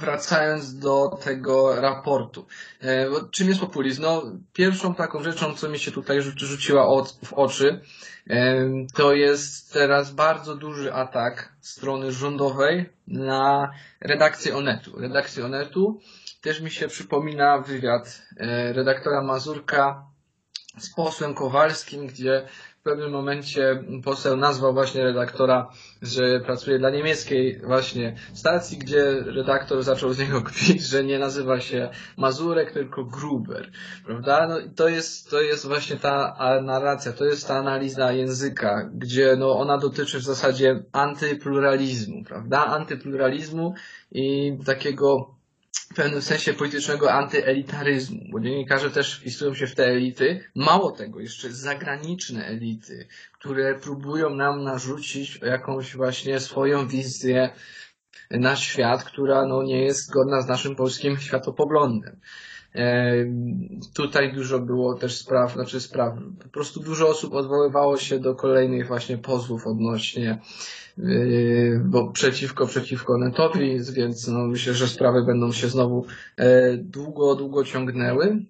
Wracając 0.00 0.78
do 0.78 1.18
tego 1.24 1.80
raportu. 1.80 2.46
E, 2.82 3.06
czym 3.30 3.48
jest 3.48 3.60
populizm? 3.60 4.02
No, 4.02 4.22
pierwszą 4.52 4.94
taką 4.94 5.22
rzeczą, 5.22 5.54
co 5.54 5.68
mi 5.68 5.78
się 5.78 5.90
tutaj 5.90 6.22
rzuciła 6.22 7.04
w 7.24 7.32
oczy, 7.32 7.80
e, 8.30 8.68
to 8.94 9.14
jest 9.14 9.72
teraz 9.72 10.12
bardzo 10.12 10.54
duży 10.54 10.94
atak 10.94 11.52
strony 11.60 12.12
rządowej 12.12 12.90
na 13.06 13.72
redakcję 14.00 14.56
Onetu. 14.56 15.00
Redakcję 15.00 15.44
Onetu 15.44 16.00
też 16.40 16.60
mi 16.60 16.70
się 16.70 16.88
przypomina 16.88 17.58
wywiad 17.58 18.22
e, 18.36 18.72
redaktora 18.72 19.22
Mazurka 19.22 20.06
z 20.78 20.94
posłem 20.94 21.34
Kowalskim, 21.34 22.06
gdzie 22.06 22.48
w 22.82 22.84
pewnym 22.84 23.10
momencie 23.10 23.84
poseł 24.04 24.36
nazwał 24.36 24.74
właśnie 24.74 25.04
redaktora, 25.04 25.70
że 26.02 26.40
pracuje 26.40 26.78
dla 26.78 26.90
niemieckiej 26.90 27.60
właśnie 27.60 28.16
stacji, 28.34 28.78
gdzie 28.78 29.20
redaktor 29.20 29.82
zaczął 29.82 30.12
z 30.12 30.18
niego 30.18 30.42
kpić, 30.42 30.82
że 30.82 31.04
nie 31.04 31.18
nazywa 31.18 31.60
się 31.60 31.90
Mazurek, 32.16 32.72
tylko 32.72 33.04
Gruber, 33.04 33.70
prawda? 34.06 34.46
No 34.48 34.56
to 34.76 34.88
jest, 34.88 35.30
to 35.30 35.40
jest 35.40 35.66
właśnie 35.66 35.96
ta 35.96 36.36
narracja, 36.62 37.12
to 37.12 37.24
jest 37.24 37.48
ta 37.48 37.56
analiza 37.56 38.12
języka, 38.12 38.90
gdzie 38.94 39.36
no 39.38 39.58
ona 39.58 39.78
dotyczy 39.78 40.18
w 40.18 40.22
zasadzie 40.24 40.82
antypluralizmu, 40.92 42.24
prawda? 42.24 42.66
Antypluralizmu 42.66 43.74
i 44.12 44.58
takiego 44.66 45.34
w 45.72 45.94
pewnym 45.94 46.22
sensie 46.22 46.54
politycznego 46.54 47.12
antyelitaryzmu, 47.12 48.20
bo 48.30 48.40
dziennikarze 48.40 48.90
też 48.90 49.18
wpisują 49.18 49.54
się 49.54 49.66
w 49.66 49.74
te 49.74 49.86
elity. 49.86 50.44
Mało 50.54 50.90
tego, 50.90 51.20
jeszcze 51.20 51.52
zagraniczne 51.52 52.46
elity, 52.46 53.06
które 53.32 53.74
próbują 53.74 54.34
nam 54.34 54.64
narzucić 54.64 55.38
jakąś 55.42 55.96
właśnie 55.96 56.40
swoją 56.40 56.88
wizję 56.88 57.50
na 58.30 58.56
świat, 58.56 59.04
która 59.04 59.46
no, 59.46 59.62
nie 59.62 59.84
jest 59.84 60.06
zgodna 60.06 60.40
z 60.40 60.48
naszym 60.48 60.76
polskim 60.76 61.20
światopoglądem. 61.20 62.20
Tutaj 63.94 64.32
dużo 64.32 64.58
było 64.58 64.94
też 64.94 65.18
spraw, 65.18 65.52
znaczy 65.52 65.80
spraw, 65.80 66.14
po 66.42 66.48
prostu 66.48 66.80
dużo 66.80 67.08
osób 67.08 67.34
odwoływało 67.34 67.96
się 67.96 68.18
do 68.18 68.34
kolejnych 68.34 68.86
właśnie 68.86 69.18
pozwów 69.18 69.66
odnośnie 69.66 70.38
Yy, 70.98 71.80
bo 71.84 72.12
przeciwko, 72.12 72.66
przeciwko 72.66 73.18
netowi, 73.18 73.78
więc 73.92 74.28
no, 74.28 74.38
myślę, 74.46 74.74
że 74.74 74.88
sprawy 74.88 75.22
będą 75.22 75.52
się 75.52 75.68
znowu 75.68 76.06
e, 76.36 76.76
długo, 76.76 77.34
długo 77.34 77.64
ciągnęły. 77.64 78.44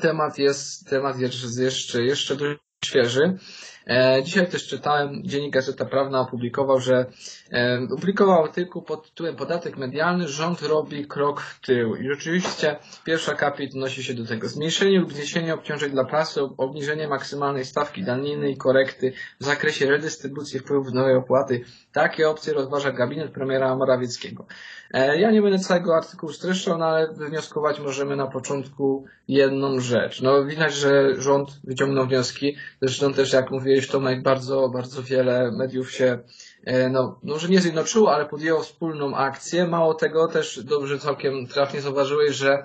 Temat 0.00 0.38
jest, 0.38 0.88
temat 0.88 1.18
jest 1.18 1.58
jeszcze, 1.58 2.02
jeszcze 2.02 2.36
dość 2.36 2.60
świeży. 2.84 3.38
E, 3.86 4.22
dzisiaj 4.22 4.46
też 4.46 4.66
czytałem, 4.66 5.22
dziennik 5.24 5.52
Gazeta 5.52 5.84
Prawna 5.84 6.20
opublikował, 6.20 6.80
że 6.80 7.06
e, 7.52 7.86
opublikował 7.94 8.42
artykuł 8.42 8.82
pod 8.82 9.08
tytułem 9.08 9.36
Podatek 9.36 9.76
medialny, 9.76 10.28
rząd 10.28 10.62
robi 10.62 11.06
krok 11.06 11.40
w 11.40 11.60
tył. 11.60 11.96
I 11.96 12.08
rzeczywiście 12.08 12.76
pierwszy 13.04 13.30
akapit 13.30 13.70
odnosi 13.74 14.04
się 14.04 14.14
do 14.14 14.26
tego. 14.26 14.48
Zmniejszenie 14.48 15.00
lub 15.00 15.12
zniesienie 15.12 15.54
obciążeń 15.54 15.90
dla 15.90 16.04
prasy, 16.04 16.40
obniżenie 16.42 17.08
maksymalnej 17.08 17.64
stawki 17.64 18.02
daniny 18.02 18.50
i 18.50 18.56
korekty 18.56 19.12
w 19.40 19.44
zakresie 19.44 19.86
redystrybucji 19.86 20.60
wpływów 20.60 20.92
nowej 20.92 21.16
opłaty. 21.16 21.64
Takie 21.92 22.28
opcje 22.28 22.52
rozważa 22.52 22.92
gabinet 22.92 23.32
premiera 23.32 23.76
Morawieckiego. 23.76 24.46
E, 24.94 25.20
ja 25.20 25.30
nie 25.30 25.42
będę 25.42 25.58
całego 25.58 25.96
artykułu 25.96 26.32
streszczał, 26.32 26.78
no 26.78 26.84
ale 26.84 27.12
wywnioskować 27.12 27.80
możemy 27.80 28.16
na 28.16 28.26
początku 28.26 29.04
jedną 29.28 29.80
rzecz. 29.80 30.22
No 30.22 30.44
widać, 30.44 30.74
że 30.74 31.14
rząd 31.20 31.60
wyciągnął 31.64 32.06
wnioski. 32.06 32.56
Zresztą 32.82 33.14
też 33.14 33.32
jak 33.32 33.50
mówiłeś 33.70 33.88
Tomek, 33.88 34.22
bardzo, 34.22 34.68
bardzo 34.68 35.02
wiele 35.02 35.52
mediów 35.52 35.92
się 35.92 36.18
e, 36.64 36.88
no, 36.88 37.20
może 37.22 37.48
nie 37.48 37.60
zjednoczyło, 37.60 38.14
ale 38.14 38.26
podjęło 38.26 38.62
wspólną 38.62 39.16
akcję. 39.16 39.66
Mało 39.66 39.94
tego 39.94 40.28
też 40.28 40.64
dobrze 40.64 40.98
całkiem 40.98 41.46
trafnie 41.46 41.80
zauważyłeś, 41.80 42.36
że 42.36 42.62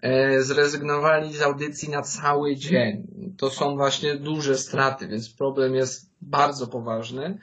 e, 0.00 0.42
zrezygnowali 0.42 1.34
z 1.34 1.42
audycji 1.42 1.88
na 1.88 2.02
cały 2.02 2.56
dzień. 2.56 3.06
To 3.38 3.50
są 3.50 3.76
właśnie 3.76 4.16
duże 4.16 4.58
straty, 4.58 5.08
więc 5.08 5.30
problem 5.30 5.74
jest 5.74 6.10
bardzo 6.20 6.66
poważny 6.66 7.38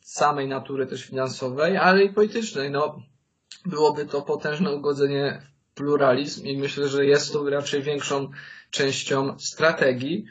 samej 0.00 0.48
natury 0.48 0.86
też 0.86 1.04
finansowej, 1.04 1.76
ale 1.76 2.04
i 2.04 2.12
politycznej. 2.12 2.70
No, 2.70 3.02
byłoby 3.66 4.06
to 4.06 4.22
potężne 4.22 4.72
ugodzenie 4.72 5.42
w 5.70 5.74
pluralizm 5.74 6.46
i 6.46 6.56
myślę, 6.56 6.88
że 6.88 7.06
jest 7.06 7.32
to 7.32 7.50
raczej 7.50 7.82
większą 7.82 8.30
częścią 8.70 9.38
strategii, 9.38 10.26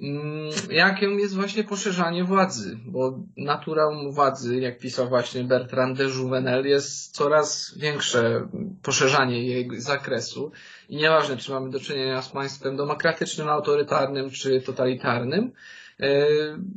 mm, 0.00 0.50
jaką 0.70 1.06
jest 1.06 1.34
właśnie 1.34 1.64
poszerzanie 1.64 2.24
władzy, 2.24 2.78
bo 2.86 3.18
naturą 3.36 4.12
władzy, 4.12 4.60
jak 4.60 4.78
pisał 4.78 5.08
właśnie 5.08 5.44
Bertrand 5.44 5.98
de 5.98 6.04
Jouvenel, 6.04 6.66
jest 6.66 7.14
coraz 7.14 7.74
większe 7.76 8.48
poszerzanie 8.82 9.46
jej 9.46 9.80
zakresu 9.80 10.52
i 10.88 10.96
nieważne, 10.96 11.36
czy 11.36 11.52
mamy 11.52 11.70
do 11.70 11.80
czynienia 11.80 12.22
z 12.22 12.28
państwem 12.28 12.76
demokratycznym, 12.76 13.48
autorytarnym 13.48 14.30
czy 14.30 14.60
totalitarnym, 14.60 15.52
e, 16.00 16.26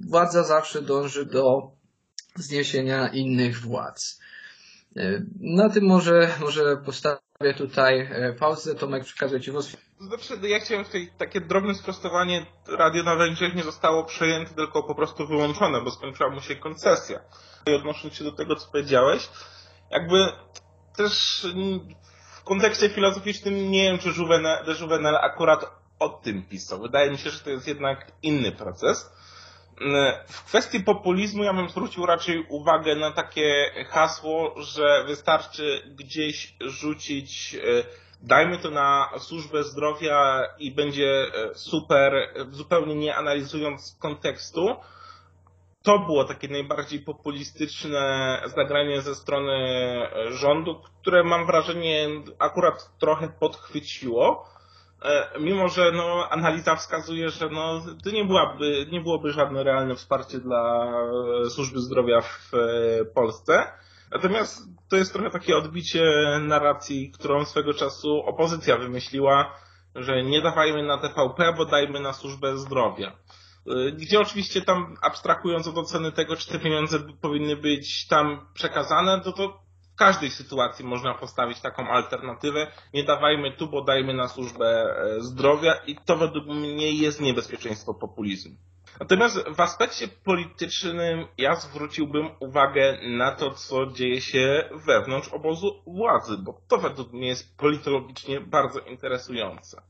władza 0.08 0.44
zawsze 0.44 0.82
dąży 0.82 1.26
do 1.26 1.72
zniesienia 2.36 3.08
innych 3.08 3.60
władz. 3.60 4.20
E, 4.96 5.26
na 5.40 5.70
tym 5.70 5.86
może, 5.86 6.30
może 6.42 6.78
postawię 7.38 7.54
tutaj 7.54 8.00
e, 8.00 8.34
pauzę. 8.34 8.76
Tomek, 8.76 9.04
przekazuję 9.04 9.42
Ci 9.42 9.52
głos. 9.52 9.78
Znaczy, 10.00 10.48
ja 10.48 10.60
chciałem 10.60 10.86
tutaj 10.86 11.12
takie 11.18 11.42
drobne 11.42 11.76
sprostowanie. 11.76 12.46
Radio 12.68 13.04
na 13.04 13.16
Węgrzech 13.16 13.56
nie 13.56 13.64
zostało 13.64 14.04
przejęte, 14.04 14.54
tylko 14.54 14.84
po 14.84 14.96
prostu 14.96 15.28
wyłączone, 15.28 15.82
bo 15.82 15.92
skończyła 15.92 16.30
mu 16.30 16.42
się 16.42 16.56
koncesja. 16.56 17.20
I 17.68 17.74
odnosząc 17.74 18.14
się 18.14 18.24
do 18.24 18.32
tego, 18.32 18.56
co 18.56 18.72
powiedziałeś, 18.72 19.30
jakby 19.92 20.28
też 20.96 21.46
w 22.36 22.44
kontekście 22.44 22.90
filozoficznym 22.90 23.72
nie 23.72 23.84
wiem, 23.84 24.00
czy 24.00 24.10
Juvenal, 24.10 24.66
de 24.66 24.72
Juvenal 24.72 25.16
akurat 25.16 25.66
o 26.00 26.10
tym 26.10 26.44
pisał. 26.44 26.82
Wydaje 26.82 27.12
mi 27.12 27.18
się, 27.18 27.30
że 27.30 27.40
to 27.40 27.50
jest 27.50 27.68
jednak 27.68 28.12
inny 28.22 28.52
proces. 28.52 29.12
W 30.28 30.44
kwestii 30.46 30.80
populizmu 30.80 31.44
ja 31.44 31.54
bym 31.54 31.70
zwrócił 31.70 32.06
raczej 32.06 32.46
uwagę 32.50 32.96
na 32.96 33.12
takie 33.12 33.72
hasło, 33.90 34.56
że 34.58 35.04
wystarczy 35.08 35.94
gdzieś 35.96 36.56
rzucić 36.60 37.56
e, 37.56 37.84
dajmy 38.22 38.58
to 38.58 38.70
na 38.70 39.10
służbę 39.20 39.64
zdrowia 39.64 40.44
i 40.60 40.72
będzie 40.72 41.26
e, 41.34 41.56
super, 41.56 42.30
zupełnie 42.52 42.96
nie 42.96 43.16
analizując 43.16 43.98
kontekstu. 44.00 44.76
To 45.84 46.00
było 46.00 46.24
takie 46.24 46.48
najbardziej 46.48 47.00
populistyczne 47.00 48.42
zagranie 48.56 49.02
ze 49.02 49.16
strony 49.16 49.58
rządu, 50.30 50.82
które 51.02 51.24
mam 51.24 51.46
wrażenie 51.46 52.08
akurat 52.40 52.98
trochę 53.00 53.30
podchwyciło. 53.40 54.57
E, 55.02 55.40
mimo 55.40 55.70
że 55.70 55.92
no, 55.92 56.30
analiza 56.30 56.76
wskazuje, 56.76 57.30
że 57.30 57.50
no, 57.50 57.82
to 58.04 58.10
nie, 58.12 58.26
byłaby, 58.26 58.88
nie 58.92 59.02
byłoby 59.02 59.32
żadne 59.32 59.64
realne 59.64 59.96
wsparcie 59.96 60.40
dla 60.40 60.88
e, 61.46 61.50
służby 61.50 61.80
zdrowia 61.80 62.22
w 62.22 62.54
e, 62.54 63.06
Polsce. 63.06 63.72
Natomiast 64.12 64.68
to 64.90 64.96
jest 64.96 65.14
trochę 65.14 65.30
takie 65.30 65.58
odbicie 65.58 66.04
narracji, 66.42 67.12
którą 67.12 67.46
swego 67.46 67.74
czasu 67.74 68.20
opozycja 68.26 68.78
wymyśliła, 68.78 69.56
że 69.96 70.24
nie 70.24 70.42
dawajmy 70.42 70.84
na 70.84 70.98
TVP, 70.98 71.54
bo 71.58 71.66
dajmy 71.66 72.00
na 72.00 72.14
służbę 72.14 72.58
zdrowia. 72.58 73.18
Gdzie 73.94 74.20
oczywiście 74.20 74.62
tam 74.62 74.96
abstrahując 75.02 75.68
od 75.68 75.78
oceny 75.78 76.12
tego, 76.12 76.36
czy 76.36 76.52
te 76.52 76.60
pieniądze 76.60 77.00
powinny 77.22 77.56
być 77.56 78.08
tam 78.08 78.48
przekazane, 78.54 79.22
to 79.22 79.32
to 79.32 79.67
każdej 79.98 80.30
sytuacji 80.30 80.86
można 80.86 81.14
postawić 81.14 81.62
taką 81.62 81.88
alternatywę. 81.88 82.72
Nie 82.94 83.04
dawajmy 83.04 83.52
tu, 83.52 83.68
bo 83.68 83.82
dajmy 83.82 84.14
na 84.14 84.28
służbę 84.28 84.66
e, 84.66 85.22
zdrowia 85.22 85.74
i 85.74 85.96
to 86.06 86.18
według 86.18 86.46
mnie 86.46 86.92
jest 86.92 87.22
niebezpieczeństwo 87.22 87.94
populizmu. 87.94 88.56
Natomiast 89.00 89.50
w 89.56 89.60
aspekcie 89.60 90.08
politycznym 90.08 91.28
ja 91.38 91.56
zwróciłbym 91.56 92.30
uwagę 92.40 92.98
na 93.04 93.32
to, 93.32 93.52
co 93.52 93.86
dzieje 93.86 94.22
się 94.22 94.70
wewnątrz 94.86 95.28
obozu 95.28 95.84
władzy, 95.88 96.38
bo 96.38 96.62
to 96.68 96.78
według 96.78 97.14
mnie 97.14 97.28
jest 97.28 97.58
politologicznie 97.58 98.42
bardzo 98.42 98.80
interesujące. 98.80 99.82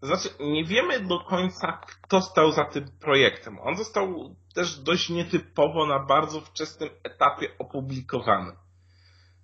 To 0.00 0.06
znaczy, 0.06 0.28
nie 0.40 0.64
wiemy 0.64 1.00
do 1.00 1.20
końca, 1.20 1.80
kto 2.02 2.20
stał 2.20 2.52
za 2.52 2.64
tym 2.64 2.84
projektem. 3.00 3.58
On 3.62 3.76
został 3.76 4.34
też 4.54 4.78
dość 4.78 5.10
nietypowo 5.10 5.86
na 5.86 5.98
bardzo 5.98 6.40
wczesnym 6.40 6.90
etapie 7.02 7.48
opublikowany. 7.58 8.52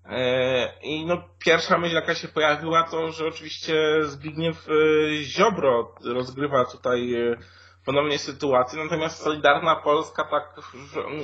E, 0.07 0.73
I 0.83 1.07
no, 1.07 1.23
pierwsza 1.39 1.79
myśl, 1.79 1.95
jaka 1.95 2.15
się 2.15 2.29
pojawiła, 2.29 2.83
to, 2.83 3.13
że 3.13 3.27
oczywiście 3.27 3.75
Zbigniew 4.03 4.69
e, 4.69 4.73
Ziobro 5.25 5.95
rozgrywa 6.05 6.65
tutaj 6.65 7.15
e, 7.15 7.37
ponownie 7.85 8.19
sytuację, 8.19 8.85
natomiast 8.85 9.23
Solidarna 9.23 9.77
Polska 9.77 10.25
tak, 10.25 10.61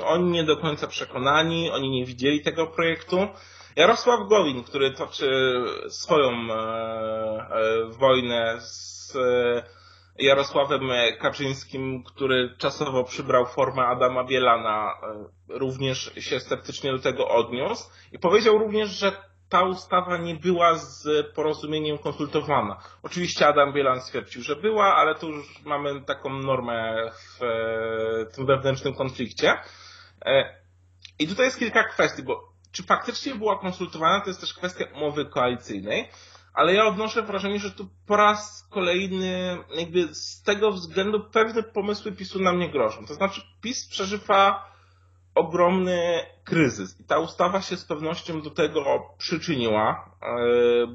oni 0.04 0.30
nie 0.30 0.45
do 0.45 0.56
końca 0.56 0.87
przekonani, 0.87 1.71
oni 1.71 1.90
nie 1.90 2.04
widzieli 2.06 2.42
tego 2.42 2.66
projektu. 2.66 3.28
Jarosław 3.76 4.28
Gowin, 4.28 4.64
który 4.64 4.90
toczy 4.90 5.30
swoją 5.88 6.47
wojnę 7.99 8.61
z 8.61 9.12
Jarosławem 10.18 10.90
Kaczyńskim, 11.20 12.04
który 12.04 12.54
czasowo 12.58 13.04
przybrał 13.04 13.46
formę 13.46 13.87
Adama 13.87 14.25
Bielana, 14.25 14.92
e, 15.02 15.58
również 15.58 16.12
się 16.18 16.40
sceptycznie 16.40 16.92
do 16.92 16.99
tego 16.99 17.28
odniósł 17.28 17.90
i 18.12 18.18
powiedział 18.18 18.58
również, 18.58 18.90
że 18.90 19.12
ta 19.49 19.62
ustawa 19.62 20.16
nie 20.16 20.35
była 20.35 20.75
z 20.75 21.26
porozumieniem 21.35 21.99
konsultowana. 21.99 22.78
Oczywiście 23.02 23.46
Adam 23.46 23.73
Bielan 23.73 24.00
stwierdził, 24.00 24.42
że 24.42 24.56
była, 24.56 24.94
ale 24.94 25.14
tu 25.14 25.28
już 25.30 25.64
mamy 25.64 26.00
taką 26.00 26.30
normę 26.30 27.11
w 27.12 27.42
e, 27.42 28.26
tym 28.26 28.46
wewnętrznym 28.46 28.94
konflikcie. 28.94 29.54
E, 30.25 30.61
I 31.18 31.28
tutaj 31.28 31.44
jest 31.44 31.58
kilka 31.58 31.85
kwestii, 31.85 32.23
bo 32.23 32.52
czy 32.73 32.82
faktycznie 32.82 33.35
była 33.35 33.58
konsultowana, 33.58 34.20
to 34.20 34.30
jest 34.30 34.40
też 34.40 34.54
kwestia 34.54 34.85
umowy 34.94 35.25
koalicyjnej 35.26 36.08
ale 36.56 36.75
ja 36.75 36.86
odnoszę 36.86 37.22
wrażenie, 37.22 37.58
że 37.58 37.70
tu 37.70 37.88
po 38.06 38.16
raz 38.16 38.68
kolejny 38.70 39.58
jakby 39.75 40.14
z 40.14 40.42
tego 40.42 40.72
względu 40.72 41.20
pewne 41.20 41.62
pomysły 41.62 42.12
PiSu 42.12 42.42
nam 42.42 42.58
nie 42.58 42.68
grożą. 42.68 43.06
To 43.06 43.14
znaczy 43.14 43.40
PiS 43.62 43.88
przeżywa 43.88 44.70
ogromny 45.34 46.26
kryzys 46.44 47.00
i 47.00 47.04
ta 47.04 47.18
ustawa 47.18 47.60
się 47.60 47.76
z 47.76 47.84
pewnością 47.84 48.42
do 48.42 48.50
tego 48.50 48.84
przyczyniła, 49.18 50.10
e, 50.22 50.36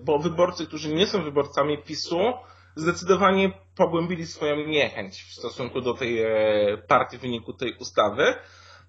bo 0.04 0.20
wyborcy, 0.20 0.68
którzy 0.68 0.94
nie 0.94 1.08
są 1.08 1.24
wyborcami 1.24 1.78
PiSu, 1.78 2.34
zdecydowanie 2.76 3.52
pogłębili 3.76 4.26
swoją 4.26 4.56
niechęć 4.56 5.24
w 5.24 5.34
stosunku 5.34 5.82
do 5.82 5.94
tej 5.94 6.22
e, 6.22 6.78
partii 6.88 7.18
w 7.18 7.22
wyniku 7.22 7.54
tej 7.54 7.78
ustawy. 7.78 8.36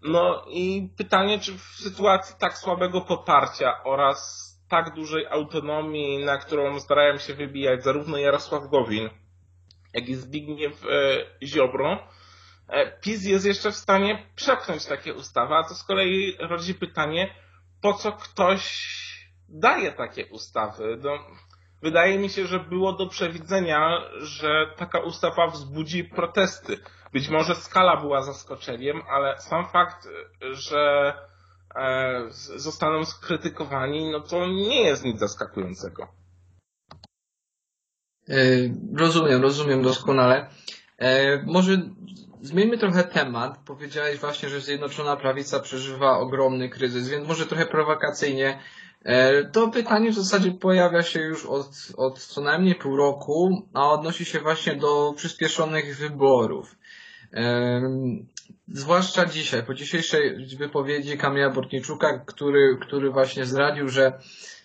No 0.02 0.44
i 0.48 0.90
pytanie, 0.96 1.38
czy 1.38 1.58
w 1.58 1.62
sytuacji 1.62 2.34
tak 2.38 2.58
słabego 2.58 3.00
poparcia 3.00 3.84
oraz 3.84 4.51
tak 4.72 4.94
dużej 4.94 5.26
autonomii, 5.26 6.24
na 6.24 6.38
którą 6.38 6.80
starają 6.80 7.18
się 7.18 7.34
wybijać 7.34 7.84
zarówno 7.84 8.18
Jarosław 8.18 8.68
Gowin, 8.68 9.10
jak 9.94 10.08
i 10.08 10.14
Zbigniew 10.14 10.84
e, 10.84 11.46
Ziobro, 11.46 12.08
e, 12.68 13.00
PiS 13.00 13.24
jest 13.24 13.46
jeszcze 13.46 13.70
w 13.70 13.76
stanie 13.76 14.26
przepchnąć 14.36 14.86
takie 14.86 15.14
ustawy, 15.14 15.54
a 15.54 15.62
to 15.62 15.74
z 15.74 15.84
kolei 15.84 16.36
rodzi 16.38 16.74
pytanie, 16.74 17.34
po 17.82 17.94
co 17.94 18.12
ktoś 18.12 18.62
daje 19.48 19.92
takie 19.92 20.26
ustawy? 20.26 20.98
No, 21.02 21.18
wydaje 21.82 22.18
mi 22.18 22.28
się, 22.28 22.46
że 22.46 22.60
było 22.60 22.92
do 22.92 23.06
przewidzenia, 23.06 24.02
że 24.18 24.66
taka 24.76 25.00
ustawa 25.00 25.46
wzbudzi 25.46 26.04
protesty. 26.04 26.78
Być 27.12 27.28
może 27.28 27.54
skala 27.54 27.96
była 27.96 28.22
zaskoczeniem, 28.22 29.02
ale 29.08 29.38
sam 29.38 29.66
fakt, 29.66 30.08
że 30.52 31.12
E, 31.12 31.31
zostaną 32.56 33.04
skrytykowani, 33.04 34.10
no 34.10 34.20
to 34.20 34.46
nie 34.46 34.82
jest 34.82 35.04
nic 35.04 35.20
zaskakującego. 35.20 36.08
E, 38.28 38.34
rozumiem, 38.96 39.42
rozumiem 39.42 39.82
doskonale. 39.82 40.48
E, 40.98 41.42
może 41.42 41.82
zmieńmy 42.40 42.78
trochę 42.78 43.04
temat. 43.04 43.58
Powiedziałeś 43.66 44.18
właśnie, 44.18 44.48
że 44.48 44.60
Zjednoczona 44.60 45.16
Prawica 45.16 45.60
przeżywa 45.60 46.18
ogromny 46.18 46.68
kryzys, 46.68 47.08
więc 47.08 47.28
może 47.28 47.46
trochę 47.46 47.66
prowokacyjnie. 47.66 48.58
To 49.52 49.68
pytanie 49.68 50.10
w 50.10 50.14
zasadzie 50.14 50.50
pojawia 50.50 51.02
się 51.02 51.20
już 51.20 51.46
od, 51.46 51.66
od 51.96 52.18
co 52.18 52.40
najmniej 52.40 52.74
pół 52.74 52.96
roku, 52.96 53.68
a 53.74 53.90
odnosi 53.90 54.24
się 54.24 54.40
właśnie 54.40 54.76
do 54.76 55.12
przyspieszonych 55.16 55.96
wyborów. 55.96 56.76
Zwłaszcza 58.68 59.26
dzisiaj, 59.26 59.62
po 59.62 59.74
dzisiejszej 59.74 60.46
wypowiedzi 60.58 61.18
Kamila 61.18 61.50
Bortniczuka, 61.50 62.18
który, 62.18 62.78
który 62.80 63.10
właśnie 63.10 63.46
zdradził, 63.46 63.88
że 63.88 64.12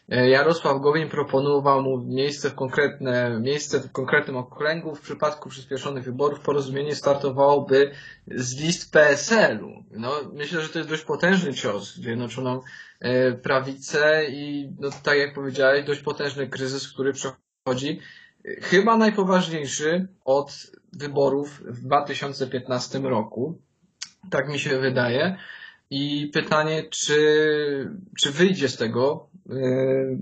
e, 0.09 0.29
Jarosław 0.29 0.81
Gowin 0.81 1.09
proponował 1.09 1.81
mu 1.81 1.97
miejsce 1.97 2.49
w 2.49 2.55
konkretne, 2.55 3.39
miejsce 3.41 3.79
w 3.79 3.91
konkretnym 3.91 4.37
okręgu. 4.37 4.95
W 4.95 5.01
przypadku 5.01 5.49
przyspieszonych 5.49 6.03
wyborów 6.03 6.39
porozumienie 6.39 6.95
startowałoby 6.95 7.91
z 8.27 8.61
list 8.61 8.91
PSL-u. 8.91 9.83
No, 9.91 10.11
myślę, 10.33 10.61
że 10.61 10.69
to 10.69 10.79
jest 10.79 10.89
dość 10.89 11.03
potężny 11.03 11.53
cios 11.53 11.93
w 11.93 12.01
Zjednoczoną 12.01 12.61
e, 12.99 13.31
Prawicę 13.31 14.25
i 14.29 14.71
no, 14.79 14.89
tak 15.03 15.17
jak 15.17 15.33
powiedziałeś, 15.33 15.85
dość 15.85 16.01
potężny 16.01 16.47
kryzys, 16.47 16.93
który 16.93 17.13
przechodzi 17.13 17.99
chyba 18.61 18.97
najpoważniejszy 18.97 20.07
od 20.25 20.71
wyborów 20.93 21.61
w 21.65 21.81
2015 21.81 22.99
roku. 22.99 23.61
Tak 24.29 24.49
mi 24.49 24.59
się 24.59 24.79
wydaje. 24.79 25.37
I 25.89 26.31
pytanie, 26.33 26.83
czy, 26.89 27.91
czy 28.19 28.31
wyjdzie 28.31 28.69
z 28.69 28.77
tego 28.77 29.29
yy, 29.49 30.17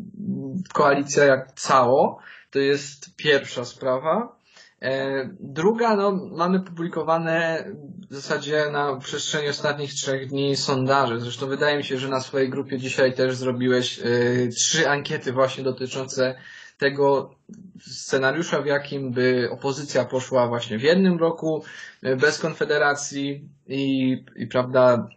koalicja 0.74 1.26
jak 1.26 1.52
cało, 1.52 2.20
to 2.52 2.60
jest 2.60 3.16
pierwsza 3.16 3.66
sprawa. 3.66 4.36
E, 4.82 5.30
druga, 5.40 5.96
no, 5.96 6.12
mamy 6.12 6.60
publikowane 6.60 7.66
w 8.10 8.16
zasadzie 8.16 8.70
na 8.72 8.96
przestrzeni 8.96 9.50
ostatnich 9.50 9.94
trzech 9.94 10.30
dni 10.30 10.56
sondaże. 10.56 11.20
Zresztą 11.20 11.48
wydaje 11.48 11.78
mi 11.78 11.84
się, 11.84 11.98
że 11.98 12.10
na 12.10 12.22
swojej 12.22 12.50
grupie 12.50 12.78
dzisiaj 12.78 13.14
też 13.14 13.36
zrobiłeś 13.36 14.00
y, 14.00 14.50
trzy 14.56 14.90
ankiety 14.90 15.34
właśnie 15.34 15.64
dotyczące 15.64 16.36
tego 16.78 17.36
scenariusza, 17.82 18.62
w 18.62 18.66
jakim 18.66 19.12
by 19.12 19.50
opozycja 19.52 20.06
poszła 20.06 20.48
właśnie 20.48 20.78
w 20.78 20.82
jednym 20.82 21.18
roku 21.18 21.64
e, 22.04 22.16
bez 22.16 22.40
konfederacji 22.40 23.50
i, 23.68 24.18
i 24.36 24.48
prawda, 24.48 25.08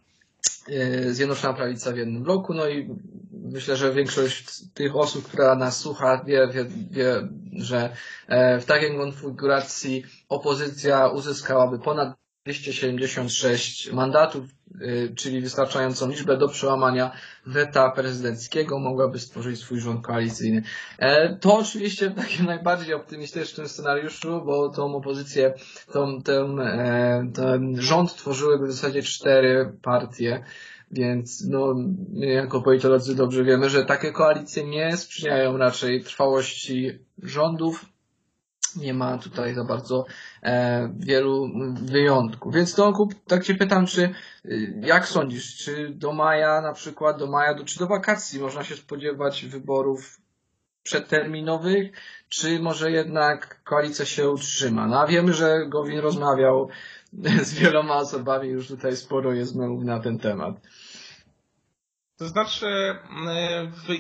e, 0.68 1.12
Zjednoczona 1.12 1.54
Prawica 1.54 1.92
w 1.92 1.96
jednym 1.96 2.22
bloku, 2.22 2.54
no 2.54 2.68
i 2.68 2.88
myślę, 3.32 3.76
że 3.76 3.92
większość 3.92 4.64
tych 4.74 4.96
osób, 4.96 5.28
która 5.28 5.54
nas 5.54 5.80
słucha, 5.80 6.24
wie, 6.26 6.48
wie, 6.52 6.64
wie 6.90 7.28
że 7.56 7.96
e, 8.26 8.60
w 8.60 8.64
takiej 8.64 8.96
konfiguracji 8.96 10.04
opozycja 10.28 11.08
uzyskałaby 11.08 11.78
ponad 11.78 12.27
276 12.48 13.92
mandatów, 13.92 14.44
y, 14.82 15.12
czyli 15.16 15.40
wystarczającą 15.40 16.08
liczbę 16.08 16.36
do 16.36 16.48
przełamania 16.48 17.12
weta 17.46 17.90
prezydenckiego, 17.90 18.78
mogłaby 18.78 19.18
stworzyć 19.18 19.58
swój 19.58 19.80
rząd 19.80 20.06
koalicyjny. 20.06 20.62
E, 20.98 21.36
to 21.36 21.58
oczywiście 21.58 22.10
w 22.10 22.14
takim 22.14 22.46
najbardziej 22.54 22.94
optymistycznym 22.94 23.68
scenariuszu, 23.68 24.42
bo 24.44 24.68
tą 24.68 24.96
opozycję, 24.96 25.54
tą, 25.92 26.22
ten, 26.22 26.60
ten 27.34 27.80
rząd 27.80 28.16
tworzyłyby 28.16 28.66
w 28.66 28.72
zasadzie 28.72 29.02
cztery 29.02 29.72
partie. 29.82 30.44
Więc 30.90 31.44
no, 31.48 31.74
jako 32.12 32.62
politolodzy 32.62 33.14
dobrze 33.14 33.44
wiemy, 33.44 33.70
że 33.70 33.84
takie 33.84 34.12
koalicje 34.12 34.64
nie 34.64 34.96
sprzyjają 34.96 35.56
raczej 35.56 36.04
trwałości 36.04 36.98
rządów, 37.22 37.84
nie 38.78 38.94
ma 38.94 39.18
tutaj 39.18 39.54
za 39.54 39.64
bardzo 39.64 40.06
e, 40.42 40.92
wielu 40.98 41.50
wyjątków. 41.74 42.54
Więc 42.54 42.74
Tomku, 42.74 43.08
tak 43.26 43.44
Cię 43.44 43.54
pytam, 43.54 43.86
czy 43.86 44.14
y, 44.44 44.80
jak 44.82 45.08
sądzisz, 45.08 45.56
czy 45.56 45.90
do 45.90 46.12
maja 46.12 46.60
na 46.60 46.72
przykład, 46.72 47.18
do 47.18 47.26
maja, 47.26 47.64
czy 47.64 47.78
do 47.78 47.86
wakacji 47.86 48.40
można 48.40 48.64
się 48.64 48.76
spodziewać 48.76 49.44
wyborów 49.44 50.20
przedterminowych, 50.82 51.92
czy 52.28 52.60
może 52.60 52.90
jednak 52.90 53.62
koalicja 53.64 54.04
się 54.04 54.30
utrzyma? 54.30 54.86
No 54.86 55.00
a 55.00 55.06
wiemy, 55.06 55.32
że 55.32 55.66
Gowin 55.68 55.98
rozmawiał 55.98 56.68
z 57.48 57.54
wieloma 57.54 57.96
osobami, 57.96 58.48
już 58.48 58.68
tutaj 58.68 58.96
sporo 58.96 59.32
jest 59.32 59.56
na 59.84 60.00
ten 60.00 60.18
temat. 60.18 60.54
To 62.18 62.28
znaczy, 62.28 62.66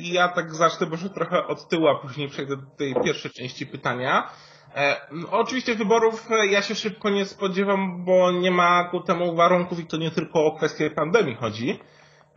ja 0.00 0.28
tak 0.28 0.54
zacznę 0.54 0.86
może 0.86 1.10
trochę 1.10 1.46
od 1.46 1.68
tyłu, 1.68 1.88
a 1.88 1.94
później 1.94 2.28
przejdę 2.28 2.56
do 2.56 2.66
tej 2.66 2.94
pierwszej 3.04 3.30
części 3.30 3.66
pytania. 3.66 4.30
E, 4.76 4.96
oczywiście 5.30 5.74
wyborów 5.74 6.30
e, 6.30 6.46
ja 6.46 6.62
się 6.62 6.74
szybko 6.74 7.10
nie 7.10 7.24
spodziewam, 7.24 8.04
bo 8.04 8.30
nie 8.32 8.50
ma 8.50 8.84
ku 8.84 9.00
temu 9.00 9.34
warunków 9.34 9.80
i 9.80 9.86
to 9.86 9.96
nie 9.96 10.10
tylko 10.10 10.46
o 10.46 10.56
kwestię 10.56 10.90
pandemii 10.90 11.34
chodzi. 11.34 11.80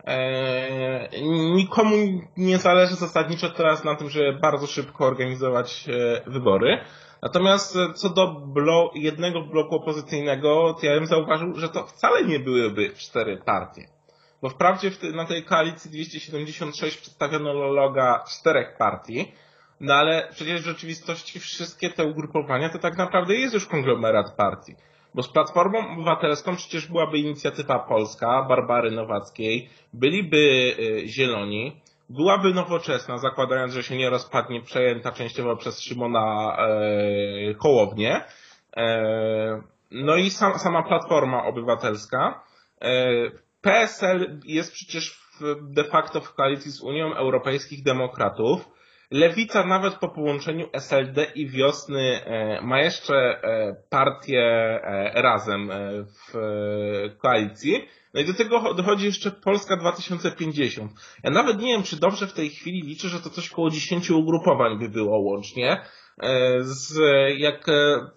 E, 0.06 1.08
nikomu 1.54 1.96
nie 2.36 2.58
zależy 2.58 2.94
zasadniczo 2.94 3.50
teraz 3.50 3.84
na 3.84 3.96
tym, 3.96 4.10
żeby 4.10 4.32
bardzo 4.32 4.66
szybko 4.66 5.06
organizować 5.06 5.84
wybory. 6.26 6.84
Natomiast 7.22 7.78
co 7.94 8.08
do 8.08 8.26
blo 8.26 8.90
jednego 8.94 9.40
bloku 9.42 9.74
opozycyjnego, 9.74 10.76
to 10.80 10.86
ja 10.86 10.94
bym 10.94 11.06
zauważył, 11.06 11.54
że 11.54 11.68
to 11.68 11.86
wcale 11.86 12.24
nie 12.24 12.38
byłyby 12.38 12.90
cztery 12.90 13.36
partie. 13.36 13.88
Bo 14.42 14.48
wprawdzie 14.48 14.90
w 14.90 15.02
na 15.02 15.24
tej 15.24 15.44
koalicji 15.44 15.90
276 15.90 16.96
przedstawiono 16.96 17.52
loga 17.52 18.24
czterech 18.28 18.76
partii, 18.78 19.32
no 19.82 19.94
ale 19.94 20.28
przecież 20.30 20.60
w 20.60 20.64
rzeczywistości 20.64 21.40
wszystkie 21.40 21.90
te 21.90 22.04
ugrupowania 22.04 22.68
to 22.68 22.78
tak 22.78 22.96
naprawdę 22.96 23.34
jest 23.34 23.54
już 23.54 23.66
konglomerat 23.66 24.36
partii. 24.36 24.74
Bo 25.14 25.22
z 25.22 25.28
Platformą 25.28 25.92
Obywatelską 25.92 26.56
przecież 26.56 26.86
byłaby 26.86 27.18
inicjatywa 27.18 27.78
polska, 27.78 28.46
Barbary 28.48 28.90
Nowackiej, 28.90 29.70
byliby 29.92 30.36
y, 30.36 31.08
Zieloni, 31.08 31.80
byłaby 32.08 32.54
nowoczesna, 32.54 33.18
zakładając, 33.18 33.72
że 33.72 33.82
się 33.82 33.96
nie 33.96 34.10
rozpadnie, 34.10 34.62
przejęta 34.62 35.12
częściowo 35.12 35.56
przez 35.56 35.80
Szymona 35.80 36.56
e, 36.58 37.54
Hołownię. 37.54 38.24
E, 38.76 39.62
no 39.90 40.16
i 40.16 40.30
sam, 40.30 40.58
sama 40.58 40.82
Platforma 40.82 41.44
Obywatelska. 41.44 42.42
E, 42.80 42.90
PSL 43.60 44.40
jest 44.44 44.72
przecież 44.72 45.10
w, 45.10 45.72
de 45.74 45.84
facto 45.84 46.20
w 46.20 46.34
koalicji 46.34 46.70
z 46.70 46.82
Unią 46.82 47.14
Europejskich 47.14 47.82
Demokratów. 47.82 48.68
Lewica 49.12 49.66
nawet 49.66 49.94
po 49.94 50.08
połączeniu 50.08 50.68
SLD 50.72 51.24
i 51.34 51.48
Wiosny 51.48 52.24
e, 52.24 52.60
ma 52.62 52.80
jeszcze 52.80 53.14
e, 53.14 53.76
partię 53.90 54.40
e, 54.40 55.22
razem 55.22 55.70
w 56.06 56.32
koalicji. 57.18 57.88
No 58.14 58.20
i 58.20 58.24
do 58.24 58.34
tego 58.34 58.74
dochodzi 58.74 59.06
jeszcze 59.06 59.30
Polska 59.30 59.76
2050. 59.76 60.92
Ja 61.22 61.30
nawet 61.30 61.58
nie 61.60 61.72
wiem, 61.72 61.82
czy 61.82 62.00
dobrze 62.00 62.26
w 62.26 62.32
tej 62.32 62.50
chwili 62.50 62.82
liczę, 62.82 63.08
że 63.08 63.20
to 63.20 63.30
coś 63.30 63.50
koło 63.50 63.70
10 63.70 64.10
ugrupowań 64.10 64.78
by 64.78 64.88
było 64.88 65.18
łącznie. 65.18 65.82
Z, 66.60 66.98
jak, 67.38 67.66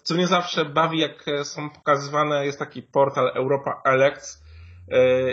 co 0.02 0.14
mnie 0.14 0.26
zawsze 0.26 0.64
bawi, 0.64 0.98
jak 0.98 1.24
są 1.42 1.70
pokazywane, 1.70 2.46
jest 2.46 2.58
taki 2.58 2.82
portal 2.82 3.30
Europa 3.34 3.82
Elects 3.84 4.44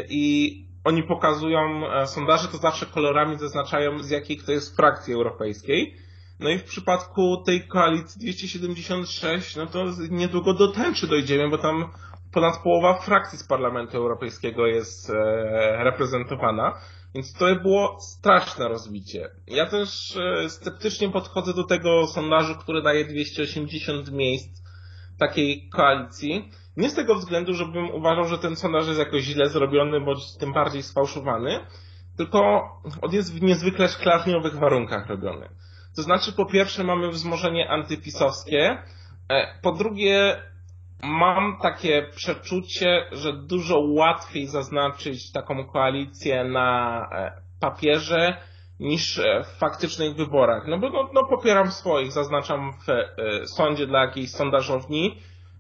i 0.10 0.56
oni 0.84 1.04
pokazują 1.04 1.92
e, 1.94 2.08
sondaże, 2.08 2.48
to 2.48 2.58
zawsze 2.58 2.86
kolorami 2.86 3.38
zaznaczają 3.40 4.00
z 4.04 4.10
jakiej 4.10 4.38
kto 4.38 4.52
jest 4.52 4.76
frakcji 4.76 5.14
europejskiej. 5.14 5.96
No 6.40 6.50
i 6.50 6.58
w 6.60 6.64
przypadku 6.64 7.44
tej 7.46 7.68
koalicji 7.68 8.22
276, 8.22 9.56
no 9.56 9.66
to 9.68 9.86
niedługo 10.10 10.54
do 10.54 10.68
tęczy 10.68 11.08
dojdziemy, 11.08 11.50
bo 11.50 11.58
tam 11.58 11.90
ponad 12.32 12.58
połowa 12.64 12.94
frakcji 13.02 13.38
z 13.40 13.44
Parlamentu 13.48 13.98
Europejskiego 13.98 14.68
jest 14.68 15.10
e, 15.10 15.14
reprezentowana. 15.84 16.74
Więc 17.16 17.34
to 17.34 17.56
było 17.56 17.98
straszne 18.02 18.68
rozbicie. 18.68 19.30
Ja 19.48 19.66
też 19.66 20.18
e, 20.18 20.50
sceptycznie 20.50 21.10
podchodzę 21.10 21.54
do 21.54 21.64
tego 21.64 22.08
sondażu, 22.08 22.56
który 22.56 22.82
daje 22.82 23.06
280 23.06 24.12
miejsc 24.12 24.62
takiej 25.20 25.70
koalicji. 25.70 26.52
Nie 26.78 26.90
z 26.90 26.96
tego 26.96 27.16
względu, 27.16 27.54
żebym 27.54 27.90
uważał, 27.92 28.26
że 28.26 28.38
ten 28.38 28.56
sondaż 28.56 28.88
jest 28.88 29.00
jakoś 29.00 29.24
źle 29.24 29.50
zrobiony, 29.50 30.02
bądź 30.02 30.38
tym 30.40 30.54
bardziej 30.54 30.84
sfałszowany, 30.84 31.60
tylko 32.18 32.40
on 33.02 33.12
jest 33.12 33.40
w 33.40 33.42
niezwykle 33.42 33.88
szklarniowych 33.88 34.56
warunkach 34.56 35.08
robiony. 35.08 35.50
To 35.96 36.02
znaczy, 36.02 36.34
po 36.34 36.46
pierwsze 36.46 36.84
mamy 36.84 37.10
wzmożenie 37.10 37.70
antypisowskie, 37.70 38.78
e, 39.30 39.60
po 39.62 39.72
drugie 39.72 40.44
mam 41.04 41.58
takie 41.62 42.08
przeczucie, 42.16 43.06
że 43.12 43.34
dużo 43.34 43.80
łatwiej 43.80 44.48
zaznaczyć 44.48 45.32
taką 45.32 45.66
koalicję 45.66 46.44
na 46.44 47.00
e, 47.12 47.42
papierze 47.60 48.38
niż 48.80 49.20
e, 49.20 49.44
w 49.44 49.48
faktycznych 49.48 50.16
wyborach. 50.16 50.68
No 50.68 50.78
bo 50.78 50.90
no, 50.90 51.10
no 51.14 51.26
popieram 51.26 51.72
swoich, 51.72 52.12
zaznaczam 52.12 52.72
w 52.74 52.88
sądzie 53.50 53.88
dla 53.88 54.06
jakiejś 54.06 54.32
sondażowni, 54.32 55.18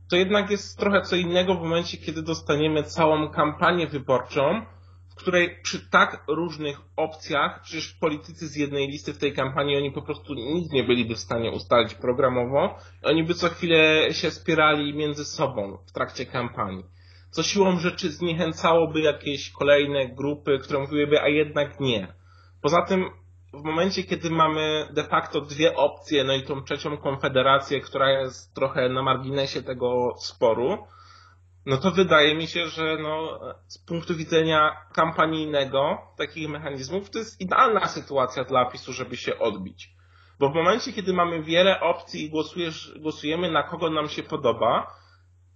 to 0.09 0.15
jednak 0.15 0.49
jest 0.51 0.79
trochę 0.79 1.01
co 1.01 1.15
innego 1.15 1.55
w 1.55 1.61
momencie, 1.61 1.97
kiedy 1.97 2.21
dostaniemy 2.21 2.83
całą 2.83 3.29
kampanię 3.29 3.87
wyborczą, 3.87 4.65
w 5.11 5.15
której 5.15 5.61
przy 5.63 5.89
tak 5.89 6.23
różnych 6.27 6.81
opcjach, 6.95 7.61
przecież 7.63 7.93
politycy 7.93 8.47
z 8.47 8.55
jednej 8.55 8.87
listy 8.87 9.13
w 9.13 9.17
tej 9.17 9.33
kampanii, 9.33 9.77
oni 9.77 9.91
po 9.91 10.01
prostu 10.01 10.33
nic 10.33 10.71
nie 10.71 10.83
byliby 10.83 11.15
w 11.15 11.19
stanie 11.19 11.51
ustalić 11.51 11.95
programowo, 11.95 12.77
oni 13.03 13.23
by 13.23 13.33
co 13.33 13.49
chwilę 13.49 14.13
się 14.13 14.31
spierali 14.31 14.93
między 14.93 15.25
sobą 15.25 15.77
w 15.87 15.91
trakcie 15.91 16.25
kampanii. 16.25 16.83
Co 17.29 17.43
siłą 17.43 17.79
rzeczy 17.79 18.11
zniechęcałoby 18.11 19.01
jakieś 19.01 19.51
kolejne 19.51 20.09
grupy, 20.09 20.59
które 20.59 20.79
mówiłyby, 20.79 21.21
a 21.21 21.27
jednak 21.27 21.79
nie. 21.79 22.13
Poza 22.61 22.81
tym 22.81 23.05
w 23.53 23.63
momencie, 23.63 24.03
kiedy 24.03 24.29
mamy 24.29 24.87
de 24.93 25.03
facto 25.03 25.41
dwie 25.41 25.75
opcje, 25.75 26.23
no 26.23 26.33
i 26.33 26.43
tą 26.43 26.63
trzecią 26.63 26.97
konfederację, 26.97 27.81
która 27.81 28.11
jest 28.11 28.55
trochę 28.55 28.89
na 28.89 29.03
marginesie 29.03 29.63
tego 29.63 30.13
sporu, 30.17 30.87
no 31.65 31.77
to 31.77 31.91
wydaje 31.91 32.35
mi 32.35 32.47
się, 32.47 32.67
że 32.67 32.97
no, 33.01 33.39
z 33.67 33.77
punktu 33.77 34.15
widzenia 34.15 34.77
kampanijnego 34.93 35.97
takich 36.17 36.49
mechanizmów 36.49 37.09
to 37.09 37.19
jest 37.19 37.41
idealna 37.41 37.87
sytuacja 37.87 38.43
dla 38.43 38.65
PiSu, 38.65 38.93
żeby 38.93 39.17
się 39.17 39.39
odbić. 39.39 39.89
Bo 40.39 40.49
w 40.49 40.55
momencie, 40.55 40.93
kiedy 40.93 41.13
mamy 41.13 41.43
wiele 41.43 41.79
opcji 41.79 42.25
i 42.25 42.29
głosujesz, 42.29 42.93
głosujemy 42.99 43.51
na 43.51 43.63
kogo 43.63 43.89
nam 43.89 44.09
się 44.09 44.23
podoba, 44.23 44.87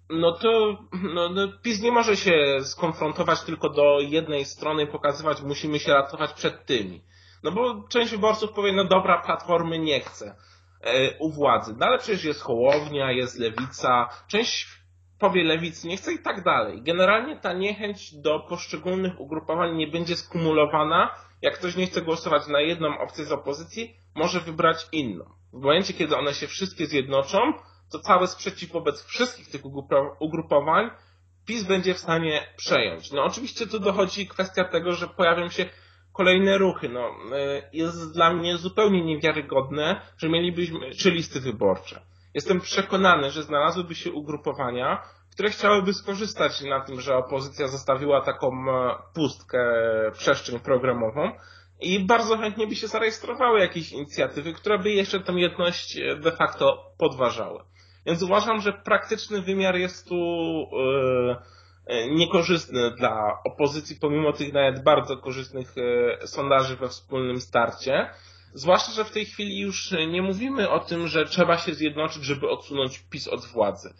no 0.09 0.31
to 0.31 0.77
no, 1.13 1.29
no, 1.29 1.47
PiS 1.61 1.81
nie 1.81 1.91
może 1.91 2.15
się 2.15 2.59
skonfrontować 2.61 3.41
tylko 3.41 3.69
do 3.69 3.99
jednej 3.99 4.45
strony 4.45 4.83
i 4.83 4.87
pokazywać, 4.87 5.41
musimy 5.41 5.79
się 5.79 5.93
ratować 5.93 6.33
przed 6.33 6.65
tymi. 6.65 7.01
No 7.43 7.51
bo 7.51 7.87
część 7.89 8.11
wyborców 8.11 8.51
powie, 8.51 8.73
no 8.73 8.83
dobra, 8.83 9.21
platformy 9.21 9.79
nie 9.79 9.99
chce 9.99 10.35
e, 10.81 11.17
u 11.19 11.31
władzy. 11.31 11.75
No 11.77 11.85
ale 11.85 11.97
przecież 11.97 12.23
jest 12.23 12.41
Hołownia, 12.41 13.11
jest 13.11 13.39
Lewica, 13.39 14.09
część 14.27 14.67
powie 15.19 15.43
Lewicy 15.43 15.87
nie 15.87 15.97
chce 15.97 16.13
i 16.13 16.19
tak 16.19 16.43
dalej. 16.43 16.81
Generalnie 16.81 17.39
ta 17.39 17.53
niechęć 17.53 18.15
do 18.15 18.39
poszczególnych 18.39 19.19
ugrupowań 19.19 19.75
nie 19.75 19.87
będzie 19.87 20.15
skumulowana. 20.15 21.15
Jak 21.41 21.53
ktoś 21.53 21.75
nie 21.75 21.87
chce 21.87 22.01
głosować 22.01 22.47
na 22.47 22.61
jedną 22.61 22.99
opcję 22.99 23.25
z 23.25 23.31
opozycji, 23.31 23.97
może 24.15 24.39
wybrać 24.39 24.87
inną. 24.91 25.25
W 25.53 25.61
momencie, 25.61 25.93
kiedy 25.93 26.17
one 26.17 26.33
się 26.33 26.47
wszystkie 26.47 26.85
zjednoczą, 26.85 27.39
to 27.91 27.99
cały 27.99 28.27
sprzeciw 28.27 28.71
wobec 28.71 29.05
wszystkich 29.05 29.49
tych 29.49 29.61
ugrupowań 30.19 30.89
PiS 31.45 31.63
będzie 31.63 31.93
w 31.93 31.99
stanie 31.99 32.47
przejąć. 32.57 33.11
No 33.11 33.23
oczywiście 33.23 33.67
tu 33.67 33.79
dochodzi 33.79 34.27
kwestia 34.27 34.63
tego, 34.63 34.91
że 34.91 35.07
pojawią 35.07 35.49
się 35.49 35.65
kolejne 36.17 36.57
ruchy. 36.57 36.89
No, 36.89 37.09
e, 37.35 37.69
jest 37.73 38.13
dla 38.13 38.33
mnie 38.33 38.57
zupełnie 38.57 39.05
niewiarygodne, 39.05 40.01
że 40.17 40.29
mielibyśmy 40.29 40.91
trzy 40.91 41.11
listy 41.11 41.39
wyborcze. 41.39 42.01
Jestem 42.33 42.61
przekonany, 42.61 43.31
że 43.31 43.43
znalazłyby 43.43 43.95
się 43.95 44.11
ugrupowania, 44.11 45.03
które 45.33 45.49
chciałyby 45.49 45.93
skorzystać 45.93 46.61
na 46.61 46.81
tym, 46.81 47.01
że 47.01 47.15
opozycja 47.15 47.67
zostawiła 47.67 48.21
taką 48.21 48.47
e, 48.47 48.95
pustkę, 49.13 49.59
przestrzeń 50.13 50.59
programową 50.59 51.31
i 51.81 52.05
bardzo 52.05 52.37
chętnie 52.37 52.67
by 52.67 52.75
się 52.75 52.87
zarejestrowały 52.87 53.59
jakieś 53.59 53.91
inicjatywy, 53.91 54.53
które 54.53 54.79
by 54.79 54.91
jeszcze 54.91 55.19
tę 55.19 55.33
jedność 55.33 55.97
e, 55.97 56.15
de 56.15 56.31
facto 56.31 56.91
podważały. 56.97 57.59
Więc 58.05 58.23
uważam, 58.23 58.61
że 58.61 58.73
praktyczny 58.73 59.41
wymiar 59.41 59.75
jest 59.75 60.09
tu 60.09 60.15
yy, 60.15 61.35
E, 61.35 61.56
niekorzystny 62.11 62.91
dla 62.91 63.39
opozycji, 63.43 63.95
pomimo 63.95 64.33
tych 64.33 64.53
nawet 64.53 64.83
bardzo 64.83 65.17
korzystnych 65.17 65.75
e, 66.21 66.27
sondaży 66.27 66.75
we 66.75 66.89
wspólnym 66.89 67.41
starcie. 67.41 68.09
Zwłaszcza, 68.53 68.91
że 68.91 69.05
w 69.05 69.11
tej 69.11 69.25
chwili 69.25 69.59
już 69.59 69.91
nie 70.11 70.21
mówimy 70.21 70.69
o 70.69 70.79
tym, 70.79 71.07
że 71.07 71.25
trzeba 71.25 71.57
się 71.57 71.73
zjednoczyć, 71.73 72.23
żeby 72.23 72.49
odsunąć 72.49 72.99
PiS 72.99 73.27
od 73.27 73.45
władzy. 73.45 73.93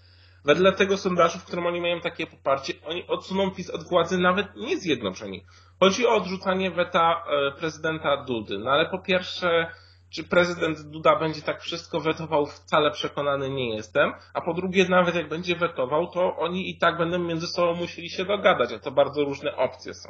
Wedle 0.46 0.74
tego 0.74 0.98
sondażu, 0.98 1.40
w 1.40 1.44
którym 1.44 1.66
oni 1.66 1.82
mają 1.82 2.02
takie 2.02 2.28
poparcie, 2.28 2.74
oni 2.86 3.08
odsuną 3.08 3.52
PiS 3.52 3.70
od 3.70 3.84
władzy 3.84 4.18
nawet 4.18 4.56
nie 4.56 4.78
zjednoczeni. 4.78 5.44
Chodzi 5.80 6.08
o 6.08 6.16
odrzucanie 6.16 6.72
weta 6.72 7.24
e, 7.28 7.52
prezydenta 7.52 8.18
Dudy. 8.18 8.58
No 8.58 8.72
ale 8.72 8.90
po 8.90 9.00
pierwsze, 9.00 9.72
czy 10.10 10.24
prezydent 10.24 10.82
Duda 10.82 11.16
będzie 11.16 11.42
tak 11.42 11.62
wszystko 11.62 12.00
wetował, 12.00 12.46
wcale 12.46 12.92
przekonany 12.92 13.50
nie 13.50 13.76
jestem. 13.76 14.14
A 14.34 14.42
po 14.42 14.54
drugie, 14.54 14.90
nawet 14.90 15.16
jak 15.16 15.30
będzie 15.30 15.56
wetował, 15.56 16.08
to 16.08 16.38
oni 16.38 16.70
i 16.70 16.78
tak 16.78 16.98
będą 16.98 17.20
między 17.20 17.48
sobą 17.48 17.74
musieli 17.74 18.10
się 18.10 18.26
dogadać, 18.26 18.72
a 18.72 18.80
to 18.80 18.92
bardzo 18.92 19.24
różne 19.24 19.56
opcje 19.56 19.94
są. 19.94 20.10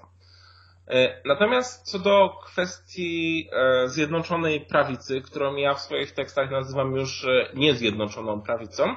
E, 0.87 1.21
natomiast 1.25 1.91
co 1.91 1.99
do 1.99 2.29
kwestii 2.45 3.49
e, 3.51 3.89
Zjednoczonej 3.89 4.61
Prawicy, 4.61 5.21
którą 5.21 5.55
ja 5.55 5.73
w 5.73 5.81
swoich 5.81 6.11
tekstach 6.11 6.51
nazywam 6.51 6.95
już 6.95 7.25
e, 7.25 7.49
niezjednoczoną 7.53 8.41
prawicą, 8.41 8.95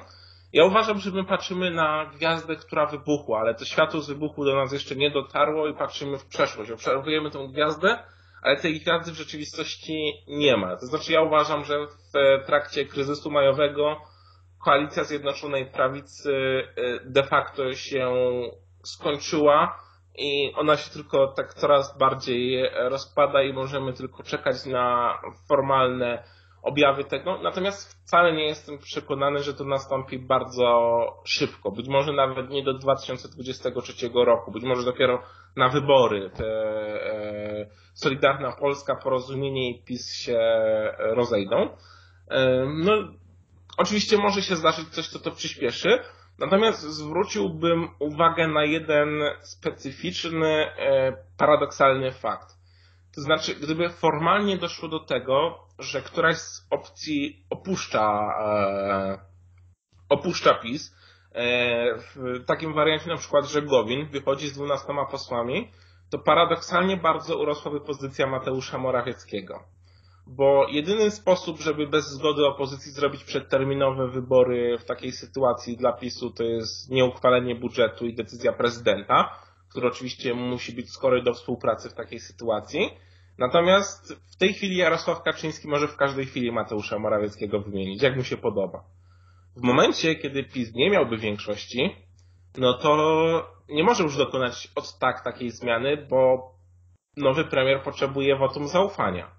ja 0.53 0.65
uważam, 0.65 0.99
że 0.99 1.11
my 1.11 1.25
patrzymy 1.25 1.71
na 1.71 2.11
gwiazdę, 2.15 2.57
która 2.57 2.87
wybuchła, 2.87 3.41
ale 3.41 3.55
to 3.55 3.65
światło 3.65 4.01
z 4.01 4.09
wybuchu 4.09 4.45
do 4.45 4.57
nas 4.57 4.73
jeszcze 4.73 4.97
nie 4.97 5.11
dotarło 5.11 5.69
i 5.69 5.75
patrzymy 5.75 6.19
w 6.19 6.27
przeszłość. 6.27 6.71
Obserwujemy 6.71 7.31
tę 7.31 7.49
gwiazdę, 7.53 7.99
ale 8.43 8.57
tej 8.57 8.81
gwiazdy 8.81 9.13
w 9.13 9.17
rzeczywistości 9.17 10.13
nie 10.29 10.57
ma. 10.57 10.77
To 10.77 10.87
znaczy 10.87 11.13
ja 11.13 11.23
uważam, 11.23 11.65
że 11.65 11.87
w 11.87 12.47
trakcie 12.47 12.85
kryzysu 12.85 13.31
majowego 13.31 13.97
koalicja 14.65 15.05
Zjednoczonej 15.05 15.67
Prawicy 15.67 16.33
y, 16.79 17.01
de 17.05 17.23
facto 17.23 17.75
się 17.75 18.13
skończyła 18.85 19.79
i 20.19 20.53
ona 20.57 20.77
się 20.77 20.91
tylko 20.91 21.27
tak 21.37 21.55
coraz 21.55 21.99
bardziej 21.99 22.71
rozpada 22.75 23.43
i 23.43 23.53
możemy 23.53 23.93
tylko 23.93 24.23
czekać 24.23 24.67
na 24.67 25.19
formalne 25.49 26.23
objawy 26.63 27.05
tego. 27.05 27.39
Natomiast 27.43 28.03
wcale 28.05 28.33
nie 28.33 28.45
jestem 28.45 28.79
przekonany, 28.79 29.43
że 29.43 29.55
to 29.55 29.65
nastąpi 29.65 30.19
bardzo 30.19 31.01
szybko. 31.25 31.71
Być 31.71 31.89
może 31.89 32.13
nawet 32.13 32.51
nie 32.51 32.65
do 32.65 32.75
2023 32.75 34.11
roku, 34.15 34.53
być 34.53 34.63
może 34.65 34.85
dopiero 34.85 35.23
na 35.57 35.69
wybory 35.69 36.31
te 36.31 36.47
e, 36.47 37.67
Solidarna 37.95 38.53
Polska, 38.53 38.97
Porozumienie 38.97 39.71
i 39.71 39.83
PiS 39.85 40.15
się 40.15 40.39
rozejdą. 40.99 41.77
E, 42.31 42.67
no, 42.85 42.93
oczywiście 43.79 44.19
może 44.19 44.43
się 44.43 44.57
zdarzyć 44.57 44.89
coś, 44.89 45.09
co 45.09 45.19
to 45.19 45.31
przyspieszy. 45.31 45.99
Natomiast 46.39 46.83
zwróciłbym 46.83 47.89
uwagę 47.99 48.49
na 48.49 48.65
jeden 48.65 49.09
specyficzny, 49.41 50.67
e, 50.79 51.13
paradoksalny 51.39 52.13
fakt. 52.13 52.60
To 53.15 53.21
znaczy, 53.21 53.55
gdyby 53.55 53.89
formalnie 53.89 54.59
doszło 54.59 54.89
do 54.89 55.01
tego, 55.01 55.59
że 55.79 56.03
któraś 56.03 56.37
z 56.37 56.67
opcji 56.71 57.47
opuszcza, 57.51 58.35
e, 58.45 59.19
opuszcza 60.09 60.55
PiS, 60.55 60.95
e, 61.33 61.95
w 61.99 62.45
takim 62.47 62.75
wariancie 62.75 63.11
na 63.11 63.17
przykład, 63.17 63.47
że 63.47 63.63
Gowin 63.63 64.07
wychodzi 64.07 64.49
z 64.49 64.53
dwunastoma 64.53 65.07
posłami, 65.07 65.71
to 66.11 66.19
paradoksalnie 66.19 66.97
bardzo 66.97 67.39
urosłaby 67.39 67.81
pozycja 67.81 68.27
Mateusza 68.27 68.79
Morawieckiego. 68.79 69.65
Bo 70.27 70.67
jedyny 70.69 71.11
sposób, 71.11 71.61
żeby 71.61 71.87
bez 71.87 72.11
zgody 72.11 72.47
opozycji 72.47 72.93
zrobić 72.93 73.25
przedterminowe 73.25 74.09
wybory 74.09 74.79
w 74.79 74.85
takiej 74.85 75.13
sytuacji 75.13 75.77
dla 75.77 75.93
PiSu, 75.93 76.31
to 76.31 76.45
jest 76.45 76.91
nieuchwalenie 76.91 77.55
budżetu 77.55 78.07
i 78.07 78.15
decyzja 78.15 78.53
prezydenta, 78.53 79.39
który 79.71 79.89
oczywiście 79.89 80.35
musi 80.35 80.73
być 80.73 80.91
skory 80.91 81.23
do 81.23 81.35
współpracy 81.35 81.91
w 81.91 81.95
takiej 81.95 82.21
sytuacji. 82.21 82.91
Natomiast 83.39 84.15
w 84.33 84.37
tej 84.37 84.53
chwili 84.53 84.77
Jarosław 84.77 85.23
Kaczyński 85.23 85.69
może 85.69 85.89
w 85.89 85.97
każdej 85.97 86.27
chwili 86.27 86.53
Mateusza 86.53 86.99
Morawieckiego 86.99 87.61
wymienić, 87.61 88.03
jak 88.03 88.17
mu 88.17 88.25
się 88.25 88.37
podoba. 88.37 88.85
W 89.57 89.63
momencie, 89.63 90.15
kiedy 90.15 90.45
PiS 90.45 90.75
nie 90.75 90.91
miałby 90.91 91.17
większości, 91.17 91.97
no 92.59 92.75
to 92.75 93.53
nie 93.69 93.85
może 93.85 94.03
już 94.03 94.17
dokonać 94.17 94.69
od 94.77 94.99
tak 94.99 95.25
takiej 95.25 95.51
zmiany, 95.51 95.97
bo 95.97 96.53
nowy 97.17 97.45
premier 97.45 97.83
potrzebuje 97.83 98.37
wotum 98.37 98.69
zaufania. 98.69 99.31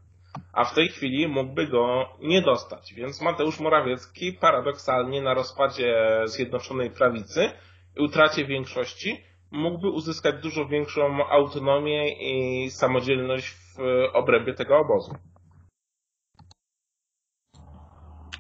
A 0.54 0.66
w 0.66 0.74
tej 0.74 0.88
chwili 0.88 1.28
mógłby 1.28 1.68
go 1.68 2.10
nie 2.20 2.42
dostać. 2.42 2.94
Więc 2.94 3.22
Mateusz 3.22 3.60
Morawiecki 3.60 4.34
paradoksalnie 4.34 5.22
na 5.22 5.34
rozpadzie 5.34 6.22
Zjednoczonej 6.26 6.92
Prawicy 6.92 7.52
i 7.98 8.02
utracie 8.02 8.46
większości 8.46 9.31
mógłby 9.52 9.90
uzyskać 9.90 10.42
dużo 10.42 10.68
większą 10.68 11.28
autonomię 11.30 12.14
i 12.14 12.70
samodzielność 12.72 13.48
w 13.54 13.78
obrębie 14.14 14.54
tego 14.54 14.80
obozu. 14.80 15.16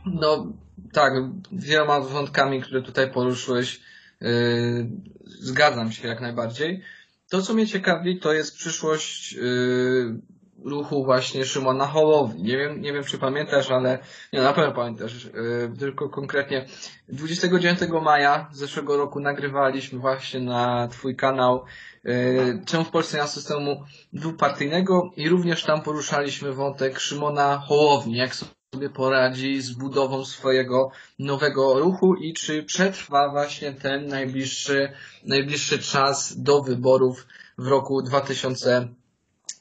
No 0.06 0.54
tak, 0.94 1.14
wieloma 1.52 2.00
wątkami, 2.00 2.62
które 2.62 2.82
tutaj 2.82 3.12
poruszyłeś, 3.12 3.82
yy, 4.22 4.90
zgadzam 5.26 5.92
się 5.92 6.08
jak 6.08 6.22
najbardziej. 6.22 6.82
To, 7.30 7.42
co 7.42 7.54
mnie 7.54 7.68
ciekawi, 7.68 8.20
to 8.20 8.34
jest 8.34 8.56
przyszłość 8.56 9.34
yy, 9.34 10.22
ruchu 10.66 11.06
właśnie 11.06 11.46
Szymona 11.46 11.88
Hołowni. 11.88 12.44
Nie 12.44 12.58
wiem, 12.58 12.82
nie 12.82 12.94
wiem 12.94 13.04
czy 13.04 13.18
pamiętasz, 13.18 13.72
ale 13.72 14.00
nie, 14.34 14.42
na 14.42 14.54
pewno 14.54 14.72
pamiętasz, 14.72 15.26
yy, 15.26 15.74
tylko 15.80 16.10
konkretnie 16.10 16.66
29 17.10 17.80
maja 18.02 18.50
zeszłego 18.52 18.98
roku 18.98 19.20
nagrywaliśmy 19.20 20.00
właśnie 20.00 20.40
na 20.40 20.88
twój 20.88 21.16
kanał 21.16 21.64
yy, 22.04 22.62
czemu 22.66 22.84
w 22.84 22.90
Polsce 22.90 23.18
nie 23.18 23.24
ma 23.24 23.30
systemu 23.30 23.84
dwupartyjnego 24.14 25.12
i 25.16 25.30
również 25.30 25.64
tam 25.64 25.82
poruszaliśmy 25.82 26.54
wątek 26.54 27.00
Szymona 27.00 27.58
Hołowni, 27.58 28.18
jak 28.18 28.36
sobie 28.36 28.90
poradzi 28.90 29.62
z 29.62 29.72
budową 29.72 30.26
swojego 30.26 30.92
nowego 31.20 31.80
ruchu 31.80 32.16
i 32.16 32.34
czy 32.34 32.64
przetrwa 32.64 33.30
właśnie 33.30 33.72
ten 33.72 34.08
najbliższy, 34.08 34.92
najbliższy 35.26 35.80
czas 35.80 36.42
do 36.42 36.62
wyborów 36.62 37.28
w 37.58 37.68
roku 37.68 38.02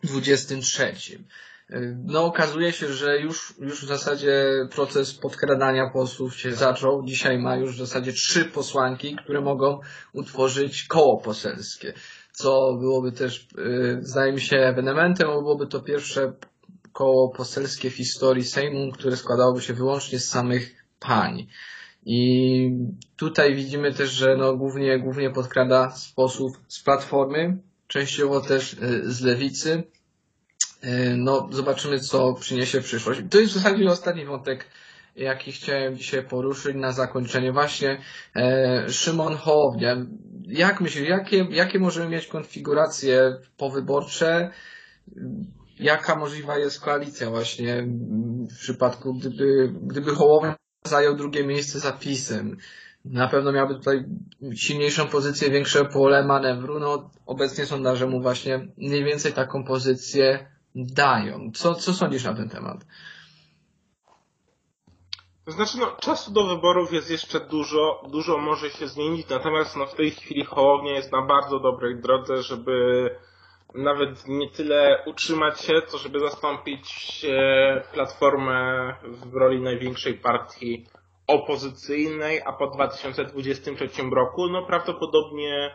2023. 0.05 0.95
No 2.05 2.25
okazuje 2.25 2.73
się, 2.73 2.93
że 2.93 3.21
już, 3.21 3.55
już 3.59 3.85
w 3.85 3.89
zasadzie 3.89 4.45
proces 4.71 5.15
podkradania 5.15 5.91
posłów 5.91 6.37
się 6.37 6.53
zaczął. 6.53 7.05
Dzisiaj 7.05 7.39
ma 7.39 7.57
już 7.57 7.75
w 7.75 7.79
zasadzie 7.79 8.13
trzy 8.13 8.45
posłanki, 8.45 9.17
które 9.17 9.41
mogą 9.41 9.81
utworzyć 10.13 10.85
koło 10.85 11.21
poselskie. 11.21 11.93
Co 12.33 12.77
byłoby 12.81 13.13
też, 13.13 13.49
zdaje 14.01 14.33
mi 14.33 14.41
się, 14.41 14.57
ewenementem, 14.57 15.29
bo 15.29 15.41
byłoby 15.41 15.67
to 15.67 15.81
pierwsze 15.81 16.33
koło 16.93 17.29
poselskie 17.29 17.91
w 17.91 17.95
historii 17.95 18.45
Sejmu, 18.45 18.93
które 18.93 19.17
składałoby 19.17 19.63
się 19.63 19.75
wyłącznie 19.75 20.19
z 20.19 20.29
samych 20.29 20.85
pań. 21.01 21.47
I 22.05 22.71
tutaj 23.17 23.55
widzimy 23.55 23.95
też, 23.95 24.11
że 24.11 24.37
no 24.37 24.57
głównie, 24.57 24.99
głównie 24.99 25.31
podkrada 25.31 25.91
sposób 25.91 26.53
z 26.69 26.83
Platformy, 26.83 27.59
częściowo 27.91 28.41
też 28.41 28.77
z 29.03 29.21
Lewicy. 29.21 29.83
No, 31.17 31.49
zobaczymy, 31.53 32.01
co 32.01 32.35
przyniesie 32.35 32.81
przyszłość. 32.81 33.21
To 33.31 33.41
jest 33.41 33.53
w 33.53 33.57
zasadzie 33.57 33.89
ostatni 33.89 34.25
wątek, 34.25 34.67
jaki 35.17 35.53
chciałem 35.53 35.97
dzisiaj 35.97 36.23
poruszyć 36.23 36.77
na 36.77 36.93
zakończenie. 36.93 37.53
Właśnie 37.53 38.01
e, 38.37 38.85
Szymon 38.89 39.37
Hołownia. 39.37 39.97
Jak 40.47 40.81
myślisz, 40.81 41.09
jakie, 41.09 41.47
jakie 41.51 41.79
możemy 41.79 42.09
mieć 42.09 42.27
konfiguracje 42.27 43.37
powyborcze? 43.57 44.51
Jaka 45.79 46.17
możliwa 46.17 46.59
jest 46.59 46.81
koalicja 46.81 47.31
właśnie 47.31 47.85
w 48.51 48.59
przypadku, 48.59 49.15
gdyby, 49.15 49.73
gdyby 49.83 50.15
Hołownia 50.15 50.57
zajął 50.87 51.17
drugie 51.17 51.45
miejsce 51.47 51.81
za 51.81 51.93
PiSem? 51.93 52.57
Na 53.05 53.29
pewno 53.29 53.53
miałby 53.53 53.75
tutaj 53.75 54.05
silniejszą 54.55 55.07
pozycję, 55.07 55.51
większe 55.51 55.85
pole 55.85 56.25
manewru. 56.25 56.81
No, 56.81 57.11
obecnie 57.27 57.67
sondaże 57.67 58.07
mu 58.07 58.23
właśnie 58.23 58.67
mniej 58.77 59.05
więcej 59.05 59.33
taką 59.33 59.65
pozycję 59.65 60.51
dają. 60.75 61.51
Co, 61.55 61.75
co 61.75 61.93
sądzisz 61.93 62.25
na 62.25 62.35
ten 62.35 62.49
temat? 62.49 62.85
To 65.45 65.51
znaczy, 65.51 65.79
no, 65.79 65.97
czasu 66.01 66.33
do 66.33 66.47
wyborów 66.47 66.93
jest 66.93 67.11
jeszcze 67.11 67.41
dużo, 67.41 68.03
dużo 68.09 68.39
może 68.39 68.71
się 68.71 68.89
zmienić, 68.89 69.29
natomiast 69.29 69.77
no, 69.77 69.87
w 69.87 69.95
tej 69.95 70.11
chwili 70.11 70.45
Hołownia 70.45 70.93
jest 70.93 71.13
na 71.13 71.23
bardzo 71.23 71.61
dobrej 71.61 72.01
drodze, 72.01 72.43
żeby 72.43 73.11
nawet 73.75 74.29
nie 74.29 74.51
tyle 74.51 75.05
utrzymać 75.07 75.61
się, 75.61 75.73
co 75.87 75.99
żeby 75.99 76.21
zastąpić 76.21 77.27
Platformę 77.93 78.95
w 79.03 79.35
roli 79.35 79.61
największej 79.61 80.15
partii 80.15 80.87
opozycyjnej, 81.31 82.43
a 82.47 82.53
po 82.53 82.67
2023 82.67 83.89
roku, 84.13 84.49
no 84.49 84.67
prawdopodobnie 84.67 85.75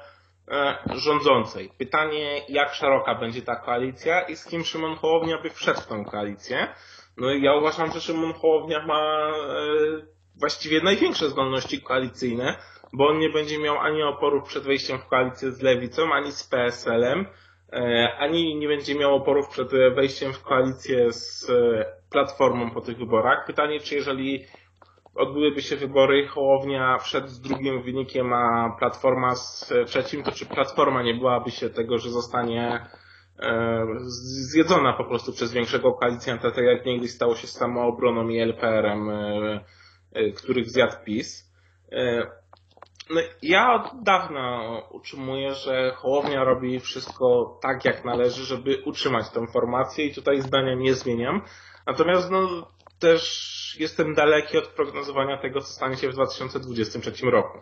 e, 0.52 0.78
rządzącej. 0.96 1.72
Pytanie, 1.78 2.42
jak 2.50 2.74
szeroka 2.74 3.16
będzie 3.16 3.42
ta 3.42 3.56
koalicja 3.56 4.22
i 4.22 4.36
z 4.36 4.46
kim 4.46 4.64
Szymon 4.64 4.96
Hołownia 4.96 5.42
by 5.42 5.50
wszedł 5.50 5.82
w 5.82 5.88
tą 5.88 6.06
koalicję. 6.06 6.68
No 7.18 7.32
i 7.32 7.42
ja 7.42 7.54
uważam, 7.54 7.92
że 7.92 8.02
Szymon 8.02 8.34
Hołownia 8.34 8.86
ma 8.86 9.30
e, 9.30 10.16
właściwie 10.40 10.82
największe 10.82 11.30
zdolności 11.30 11.82
koalicyjne, 11.82 12.58
bo 12.94 13.08
on 13.08 13.20
nie 13.20 13.30
będzie 13.30 13.60
miał 13.60 13.78
ani 13.78 14.04
oporów 14.04 14.48
przed 14.48 14.64
wejściem 14.64 15.00
w 15.00 15.06
koalicję 15.08 15.52
z 15.52 15.62
Lewicą, 15.62 16.14
ani 16.14 16.32
z 16.32 16.44
PSL-em, 16.44 17.26
e, 17.74 18.10
ani 18.20 18.56
nie 18.56 18.68
będzie 18.68 18.96
miał 18.96 19.16
oporów 19.16 19.50
przed 19.50 19.70
wejściem 19.96 20.34
w 20.34 20.42
koalicję 20.44 21.12
z 21.14 21.52
Platformą 22.12 22.72
po 22.72 22.82
tych 22.82 22.98
wyborach. 22.98 23.46
Pytanie, 23.46 23.80
czy 23.80 23.96
jeżeli 23.96 24.46
odbyłyby 25.16 25.62
się 25.62 25.76
wybory 25.76 26.28
Hołownia 26.28 26.98
wszedł 26.98 27.28
z 27.28 27.42
drugim 27.42 27.82
wynikiem, 27.82 28.34
a 28.34 28.76
Platforma 28.80 29.36
z 29.36 29.74
trzecim, 29.86 30.24
to 30.24 30.32
czy 30.32 30.46
Platforma 30.46 31.04
nie 31.04 31.14
byłaby 31.14 31.52
się 31.52 31.70
tego, 31.70 31.98
że 31.98 32.10
zostanie 32.10 32.86
e, 33.40 33.86
zjedzona 34.52 34.94
po 34.94 35.06
prostu 35.06 35.34
przez 35.34 35.54
większego 35.54 35.94
koalicjanta, 35.94 36.52
tak 36.52 36.64
jak 36.66 36.86
niegdyś 36.86 37.12
stało 37.12 37.36
się 37.36 37.48
z 37.48 37.52
samoobroną 37.52 38.28
i 38.30 38.40
LPR-em, 38.40 39.10
e, 39.10 39.66
e, 40.14 40.32
których 40.32 40.70
zjadł 40.70 40.96
PiS. 41.06 41.46
No, 43.10 43.22
ja 43.42 43.74
od 43.74 44.04
dawna 44.04 44.62
utrzymuję, 44.92 45.54
że 45.54 45.92
Hołownia 45.96 46.44
robi 46.44 46.80
wszystko 46.80 47.58
tak, 47.62 47.86
jak 47.86 48.06
należy, 48.06 48.46
żeby 48.46 48.82
utrzymać 48.86 49.30
tę 49.30 49.48
formację 49.48 50.06
i 50.06 50.14
tutaj 50.14 50.42
zdania 50.42 50.74
nie 50.74 50.94
zmieniam. 50.94 51.42
Natomiast 51.88 52.32
no, 52.32 52.68
też 53.00 53.76
jestem 53.80 54.14
daleki 54.14 54.58
od 54.58 54.68
prognozowania 54.68 55.38
tego, 55.38 55.62
co 55.62 55.68
stanie 55.68 55.98
się 55.98 56.10
w 56.10 56.14
2023 56.14 57.26
roku. 57.26 57.58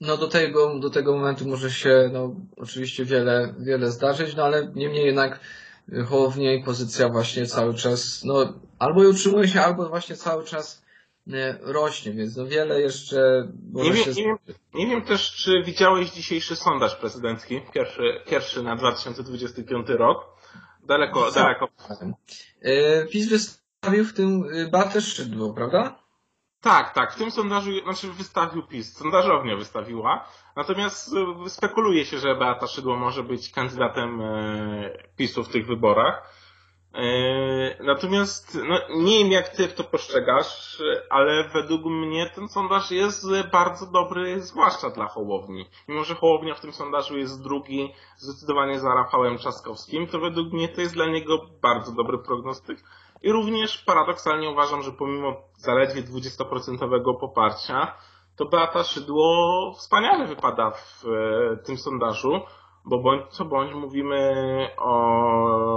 No 0.00 0.16
do 0.16 0.28
tego, 0.28 0.78
do 0.78 0.90
tego 0.90 1.16
momentu 1.16 1.48
może 1.48 1.70
się 1.70 2.10
no, 2.12 2.34
oczywiście 2.56 3.04
wiele, 3.04 3.54
wiele 3.58 3.90
zdarzyć, 3.90 4.36
no 4.36 4.44
ale 4.44 4.72
niemniej 4.74 5.06
jednak 5.06 5.40
Hołownia 6.06 6.54
i 6.54 6.64
pozycja 6.64 7.08
właśnie 7.08 7.46
cały 7.46 7.74
czas, 7.74 8.24
no 8.24 8.52
albo 8.78 9.00
utrzymuje 9.00 9.48
się, 9.48 9.60
albo 9.60 9.88
właśnie 9.88 10.16
cały 10.16 10.44
czas 10.44 10.84
rośnie, 11.60 12.12
więc 12.12 12.36
no 12.36 12.46
wiele 12.46 12.80
jeszcze 12.80 13.48
nie 13.72 13.92
wiem, 13.92 14.04
się... 14.04 14.10
nie, 14.10 14.24
wiem, 14.24 14.38
nie 14.74 14.86
wiem 14.86 15.02
też, 15.02 15.32
czy 15.32 15.62
widziałeś 15.66 16.10
dzisiejszy 16.10 16.56
sondaż 16.56 16.96
prezydencki, 16.96 17.60
pierwszy, 17.74 18.02
pierwszy 18.26 18.62
na 18.62 18.76
2025 18.76 19.88
rok. 19.88 20.24
Daleko, 20.88 21.32
Co? 21.32 21.40
daleko. 21.40 21.68
PiS 23.10 23.28
wystawił 23.28 24.04
w 24.04 24.12
tym 24.14 24.44
Bartę 24.70 25.00
Szydło, 25.00 25.54
prawda? 25.54 25.98
Tak, 26.60 26.94
tak. 26.94 27.12
W 27.12 27.18
tym 27.18 27.30
sondażu, 27.30 27.70
znaczy 27.84 28.12
wystawił 28.12 28.62
PiS, 28.62 28.96
sondażownia 28.96 29.56
wystawiła. 29.56 30.28
Natomiast 30.56 31.14
e, 31.44 31.48
spekuluje 31.48 32.04
się, 32.04 32.18
że 32.18 32.34
Beata 32.34 32.66
Szydło 32.66 32.96
może 32.96 33.22
być 33.22 33.52
kandydatem 33.52 34.20
e, 34.20 34.90
PiSu 35.16 35.44
w 35.44 35.48
tych 35.48 35.66
wyborach. 35.66 36.37
E, 36.94 37.84
natomiast 37.84 38.58
no, 38.68 38.78
nie 38.96 39.18
wiem 39.18 39.32
jak 39.32 39.48
ty 39.48 39.68
to 39.68 39.84
postrzegasz, 39.84 40.82
ale 41.10 41.48
według 41.48 41.84
mnie 41.84 42.30
ten 42.34 42.48
sondaż 42.48 42.90
jest 42.90 43.26
bardzo 43.52 43.86
dobry, 43.86 44.40
zwłaszcza 44.40 44.90
dla 44.90 45.08
Hołowni. 45.08 45.64
Mimo, 45.88 46.04
że 46.04 46.14
Hołownia 46.14 46.54
w 46.54 46.60
tym 46.60 46.72
sondażu 46.72 47.18
jest 47.18 47.42
drugi, 47.42 47.92
zdecydowanie 48.16 48.80
za 48.80 48.94
Rafałem 48.94 49.38
Trzaskowskim, 49.38 50.06
to 50.06 50.18
według 50.18 50.52
mnie 50.52 50.68
to 50.68 50.80
jest 50.80 50.94
dla 50.94 51.06
niego 51.06 51.38
bardzo 51.62 51.92
dobry 51.92 52.18
prognostyk. 52.18 52.78
I 53.22 53.32
również 53.32 53.78
paradoksalnie 53.78 54.50
uważam, 54.50 54.82
że 54.82 54.92
pomimo 54.92 55.36
zaledwie 55.56 56.02
20% 56.02 57.18
poparcia, 57.20 57.94
to 58.36 58.44
Beata 58.44 58.84
Szydło 58.84 59.72
wspaniale 59.78 60.26
wypada 60.26 60.70
w 60.70 61.04
e, 61.04 61.56
tym 61.56 61.76
sondażu, 61.76 62.40
bo 62.84 62.98
bądź 62.98 63.22
co 63.30 63.44
bądź 63.44 63.74
mówimy 63.74 64.70
o 64.78 65.67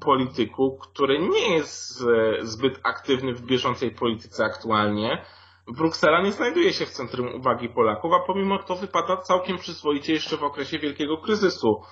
polityku, 0.00 0.78
który 0.82 1.18
nie 1.18 1.54
jest 1.54 2.02
e, 2.02 2.46
zbyt 2.46 2.80
aktywny 2.82 3.34
w 3.34 3.42
bieżącej 3.42 3.90
polityce 3.90 4.44
aktualnie. 4.44 5.24
Bruksela 5.68 6.22
nie 6.22 6.32
znajduje 6.32 6.72
się 6.72 6.86
w 6.86 6.90
centrum 6.90 7.34
uwagi 7.34 7.68
Polaków, 7.68 8.12
a 8.12 8.26
pomimo 8.26 8.58
to 8.58 8.76
wypada 8.76 9.16
całkiem 9.16 9.58
przyzwoicie 9.58 10.12
jeszcze 10.12 10.36
w 10.36 10.44
okresie 10.44 10.78
wielkiego 10.78 11.16
kryzysu 11.16 11.82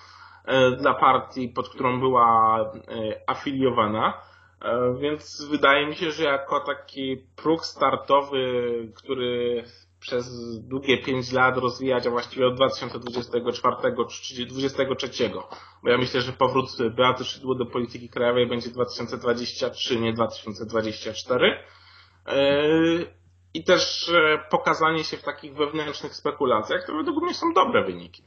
e, 0.45 0.71
dla 0.71 0.95
partii, 0.95 1.49
pod 1.49 1.69
którą 1.69 2.01
była 2.01 2.59
afiliowana. 3.27 4.23
E, 4.63 4.95
więc 5.01 5.49
wydaje 5.51 5.87
mi 5.87 5.97
się, 5.97 6.11
że 6.11 6.25
jako 6.25 6.61
taki 6.61 7.17
próg 7.37 7.65
startowy, 7.65 8.43
który 8.97 9.65
przez 10.01 10.59
długie 10.61 10.99
5 10.99 11.33
lat 11.33 11.57
rozwijać, 11.57 12.07
a 12.07 12.11
właściwie 12.11 12.47
od 12.47 12.55
2024 12.55 13.77
czy 14.11 14.47
2023, 14.47 15.31
bo 15.83 15.91
ja 15.91 15.99
myślę, 15.99 16.21
że 16.21 16.33
powrót 16.33 16.71
Beaty 16.97 17.25
Szydło 17.25 17.55
do 17.55 17.67
polityki 17.67 18.09
krajowej 18.09 18.47
będzie 18.47 18.71
2023, 18.71 20.01
nie 20.01 20.13
2024. 20.13 21.65
E, 22.27 22.69
I 23.55 23.65
też 23.65 24.09
e, 24.09 24.39
pokazanie 24.51 25.05
się 25.05 25.17
w 25.17 25.23
takich 25.23 25.55
wewnętrznych 25.55 26.15
spekulacjach, 26.15 26.83
które 26.83 26.99
według 26.99 27.23
mnie 27.23 27.35
są 27.35 27.53
dobre 27.53 27.85
wyniki. 27.85 28.23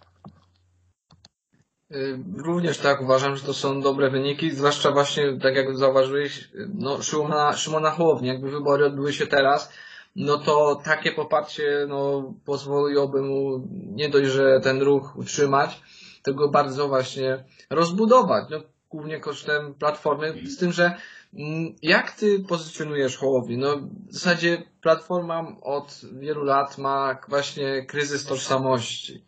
Y, 1.96 2.20
również 2.38 2.78
tak 2.78 3.02
uważam, 3.02 3.36
że 3.36 3.46
to 3.46 3.54
są 3.54 3.82
dobre 3.82 4.10
wyniki, 4.10 4.52
zwłaszcza 4.52 4.92
właśnie, 4.92 5.40
tak 5.42 5.56
jak 5.56 5.78
zauważyłeś, 5.78 6.50
no, 6.74 7.02
Szymona, 7.02 7.54
Szymona 7.54 7.92
Hołowni, 7.92 8.28
jakby 8.28 8.52
wybory 8.52 8.86
odbyły 8.86 9.14
się 9.14 9.28
teraz, 9.28 9.74
no 10.16 10.38
to 10.38 10.82
takie 10.86 11.12
poparcie 11.12 11.86
no, 11.90 12.34
pozwoliłoby 12.46 13.22
mu 13.22 13.68
nie 13.72 14.10
dość, 14.10 14.30
że 14.30 14.60
ten 14.64 14.82
ruch 14.82 15.16
utrzymać, 15.16 15.82
tylko 16.24 16.50
bardzo 16.50 16.88
właśnie 16.88 17.44
rozbudować, 17.70 18.46
no, 18.50 18.58
głównie 18.90 19.20
kosztem 19.20 19.74
platformy, 19.74 20.34
z 20.46 20.58
tym, 20.58 20.72
że 20.72 20.96
mm, 21.34 21.76
jak 21.82 22.12
ty 22.12 22.40
pozycjonujesz 22.40 23.18
Hołowni? 23.18 23.58
No, 23.58 23.78
w 24.08 24.14
zasadzie 24.14 24.64
platforma 24.82 25.56
od 25.62 26.02
wielu 26.20 26.44
lat 26.44 26.78
ma 26.78 27.18
właśnie 27.28 27.86
kryzys 27.86 28.26
tożsamości 28.26 29.24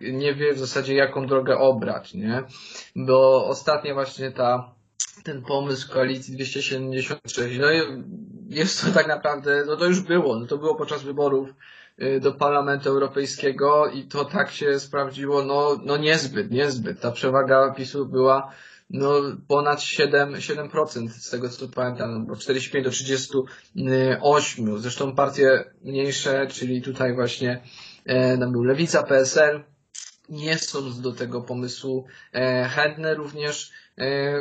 nie 0.00 0.34
wie 0.34 0.54
w 0.54 0.58
zasadzie 0.58 0.94
jaką 0.94 1.26
drogę 1.26 1.58
obrać, 1.58 2.14
nie? 2.14 2.42
Bo 2.96 3.46
ostatnia 3.46 3.94
właśnie 3.94 4.30
ta 4.30 4.74
ten 5.24 5.42
pomysł 5.42 5.92
koalicji 5.92 6.34
276, 6.34 7.58
no 7.58 7.66
jest 8.48 8.84
to 8.84 8.90
tak 8.92 9.06
naprawdę, 9.06 9.64
no 9.66 9.76
to 9.76 9.84
już 9.86 10.00
było, 10.00 10.38
no 10.38 10.46
to 10.46 10.58
było 10.58 10.74
podczas 10.74 11.02
wyborów 11.02 11.48
y, 12.02 12.20
do 12.20 12.32
Parlamentu 12.32 12.88
Europejskiego 12.88 13.86
i 13.86 14.04
to 14.04 14.24
tak 14.24 14.50
się 14.50 14.80
sprawdziło, 14.80 15.44
no, 15.44 15.80
no 15.84 15.96
niezbyt, 15.96 16.50
niezbyt. 16.50 17.00
Ta 17.00 17.10
przewaga 17.12 17.74
PiSu 17.76 18.06
była 18.06 18.52
no 18.90 19.10
ponad 19.48 19.82
7, 19.82 20.34
7% 20.34 21.08
z 21.08 21.30
tego 21.30 21.48
co 21.48 21.68
pamiętam, 21.68 22.26
bo 22.26 22.36
45 22.36 22.84
do 22.84 22.90
38. 22.90 24.78
Zresztą 24.78 25.14
partie 25.14 25.64
mniejsze, 25.84 26.46
czyli 26.46 26.82
tutaj 26.82 27.14
właśnie 27.14 27.62
e, 28.04 28.38
tam 28.38 28.52
był 28.52 28.64
Lewica, 28.64 29.02
PSL, 29.02 29.64
nie 30.28 30.58
są 30.58 31.00
do 31.02 31.12
tego 31.12 31.42
pomysłu 31.42 32.06
e, 32.32 32.68
chętne 32.68 33.14
również 33.14 33.72
e, 33.98 34.32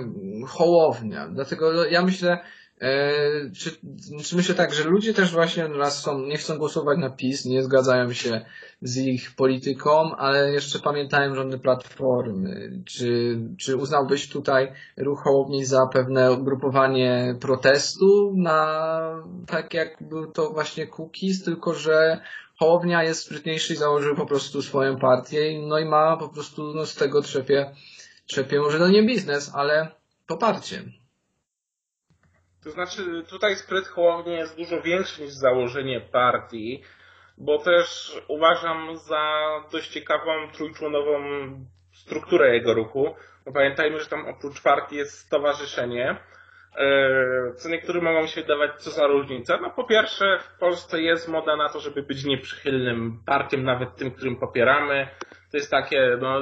Hołownia. 0.47 1.27
Dlatego 1.27 1.73
no, 1.73 1.85
ja 1.85 2.01
myślę, 2.01 2.39
e, 2.81 3.49
czy, 3.49 3.71
czy 4.23 4.35
myślę 4.35 4.55
tak, 4.55 4.73
że 4.73 4.83
ludzie 4.83 5.13
też 5.13 5.31
właśnie 5.31 5.67
raz 5.67 6.01
są, 6.01 6.19
nie 6.19 6.37
chcą 6.37 6.57
głosować 6.57 6.97
na 6.99 7.09
PiS, 7.09 7.45
nie 7.45 7.63
zgadzają 7.63 8.13
się 8.13 8.45
z 8.81 8.97
ich 8.97 9.35
polityką, 9.35 10.15
ale 10.15 10.51
jeszcze 10.51 10.79
pamiętają 10.79 11.35
rządy 11.35 11.59
Platformy. 11.59 12.81
Czy, 12.85 13.39
czy 13.57 13.77
uznałbyś 13.77 14.29
tutaj 14.29 14.71
ruch 14.97 15.23
Hołowni 15.23 15.65
za 15.65 15.87
pewne 15.87 16.33
ugrupowanie 16.33 17.35
protestu 17.39 18.33
na 18.35 18.87
tak 19.47 19.73
jak 19.73 19.97
był 20.01 20.31
to 20.31 20.49
właśnie 20.49 20.87
Kukiz, 20.87 21.43
tylko 21.43 21.73
że 21.73 22.21
Hołownia 22.59 23.03
jest 23.03 23.21
sprytniejszy 23.21 23.73
i 23.73 23.77
założył 23.77 24.15
po 24.15 24.25
prostu 24.25 24.61
swoją 24.61 24.97
partię, 24.97 25.61
no 25.67 25.79
i 25.79 25.85
ma 25.85 26.17
po 26.17 26.29
prostu 26.29 26.73
no, 26.73 26.85
z 26.85 26.95
tego 26.95 27.21
trzepie, 27.21 27.71
trzepie 28.25 28.59
może 28.59 28.79
no 28.79 28.87
nie 28.87 29.03
biznes, 29.03 29.51
ale 29.53 29.87
poparcie. 30.27 30.83
To 32.67 32.71
znaczy 32.71 33.23
tutaj 33.29 33.55
spryt 33.55 33.87
Hołowni 33.87 34.33
jest 34.33 34.57
dużo 34.57 34.81
większy 34.81 35.21
niż 35.21 35.31
założenie 35.31 36.01
partii, 36.01 36.83
bo 37.37 37.57
też 37.57 38.17
uważam 38.27 38.97
za 38.97 39.47
dość 39.71 39.89
ciekawą 39.89 40.51
trójczłonową 40.53 41.19
strukturę 41.93 42.55
jego 42.55 42.73
ruchu. 42.73 43.15
No 43.45 43.51
pamiętajmy, 43.51 43.99
że 43.99 44.05
tam 44.05 44.25
oprócz 44.27 44.61
partii 44.61 44.95
jest 44.95 45.19
stowarzyszenie, 45.19 46.17
E, 46.77 47.53
co 47.55 47.69
niektórym 47.69 48.03
mogą 48.03 48.27
się 48.27 48.41
wydawać, 48.41 48.71
co 48.77 48.91
za 48.91 49.07
różnica. 49.07 49.57
No 49.61 49.69
po 49.69 49.83
pierwsze, 49.83 50.39
w 50.39 50.59
Polsce 50.59 51.01
jest 51.01 51.27
moda 51.27 51.55
na 51.55 51.69
to, 51.69 51.79
żeby 51.79 52.03
być 52.03 52.25
nieprzychylnym 52.25 53.23
partiem, 53.25 53.63
nawet 53.63 53.95
tym, 53.95 54.11
którym 54.11 54.35
popieramy. 54.35 55.07
To 55.51 55.57
jest 55.57 55.71
takie, 55.71 56.17
no, 56.21 56.39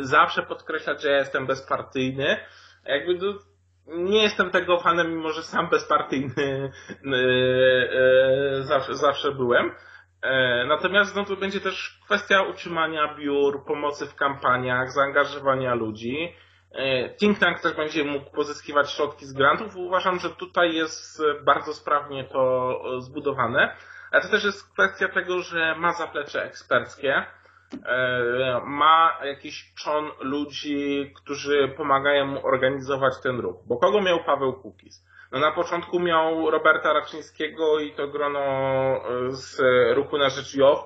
zawsze 0.00 0.42
podkreślać, 0.42 1.02
że 1.02 1.10
ja 1.10 1.18
jestem 1.18 1.46
bezpartyjny. 1.46 2.36
Jakby 2.84 3.14
no, 3.14 3.34
nie 3.88 4.22
jestem 4.22 4.50
tego 4.50 4.80
fanem, 4.80 5.10
mimo 5.10 5.30
że 5.30 5.42
sam 5.42 5.68
bezpartyjny 5.68 6.32
e, 7.04 7.18
e, 8.56 8.62
zawsze, 8.62 8.94
zawsze 8.94 9.32
byłem. 9.32 9.72
Natomiast 10.66 11.16
no, 11.16 11.24
to 11.24 11.36
będzie 11.36 11.60
też 11.60 12.00
kwestia 12.04 12.42
utrzymania 12.42 13.14
biur, 13.14 13.64
pomocy 13.64 14.06
w 14.06 14.14
kampaniach, 14.14 14.92
zaangażowania 14.92 15.74
ludzi. 15.74 16.34
E, 16.72 17.08
think 17.14 17.38
Tank 17.38 17.60
też 17.60 17.76
będzie 17.76 18.04
mógł 18.04 18.30
pozyskiwać 18.30 18.92
środki 18.92 19.26
z 19.26 19.32
grantów. 19.32 19.76
Uważam, 19.76 20.18
że 20.18 20.30
tutaj 20.30 20.74
jest 20.74 21.22
bardzo 21.44 21.74
sprawnie 21.74 22.24
to 22.24 22.74
zbudowane. 22.98 23.76
Ale 24.10 24.22
to 24.22 24.28
też 24.28 24.44
jest 24.44 24.72
kwestia 24.72 25.08
tego, 25.08 25.40
że 25.40 25.74
ma 25.74 25.92
zaplecze 25.92 26.44
eksperckie, 26.44 27.14
e, 27.14 27.24
ma 28.66 29.18
jakiś 29.24 29.72
czon 29.74 30.10
ludzi, 30.20 31.12
którzy 31.16 31.68
pomagają 31.76 32.26
mu 32.26 32.46
organizować 32.46 33.20
ten 33.22 33.40
ruch. 33.40 33.56
Bo 33.66 33.76
kogo 33.76 34.00
miał 34.00 34.24
Paweł 34.24 34.52
Kukiz? 34.52 35.04
No 35.32 35.38
na 35.38 35.52
początku 35.52 36.00
miał 36.00 36.50
Roberta 36.50 36.92
Raczyńskiego 36.92 37.78
i 37.78 37.92
to 37.92 38.08
grono 38.08 38.40
e, 38.40 39.32
z 39.32 39.60
ruchu 39.94 40.18
na 40.18 40.28
rzecz 40.28 40.54
JOW 40.54 40.78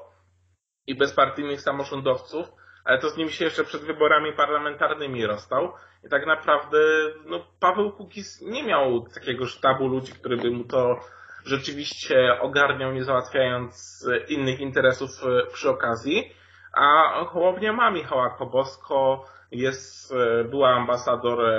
i 0.87 0.95
bezpartyjnych 0.95 1.61
samorządowców, 1.61 2.47
ale 2.85 2.99
to 2.99 3.11
z 3.11 3.17
nim 3.17 3.31
się 3.31 3.45
jeszcze 3.45 3.65
przed 3.65 3.83
wyborami 3.83 4.33
parlamentarnymi 4.33 5.27
rozstał. 5.27 5.73
I 6.05 6.09
tak 6.09 6.27
naprawdę 6.27 6.79
no, 7.25 7.47
Paweł 7.61 7.93
Kukiz 7.93 8.41
nie 8.41 8.63
miał 8.63 9.07
takiego 9.15 9.47
sztabu 9.47 9.89
ludzi, 9.89 10.13
który 10.13 10.37
by 10.37 10.51
mu 10.51 10.65
to 10.65 11.01
rzeczywiście 11.45 12.41
ogarniał, 12.41 12.93
nie 12.93 13.05
załatwiając 13.05 14.07
innych 14.29 14.61
interesów 14.61 15.11
e, 15.25 15.53
przy 15.53 15.71
okazji. 15.71 16.42
A 16.73 17.25
Hołownia 17.25 17.73
ma 17.73 17.91
Michała 17.91 18.31
Kobosko, 18.31 19.25
jest, 19.51 20.13
e, 20.13 20.45
była 20.45 20.69
ambasador 20.69 21.41
e, 21.41 21.53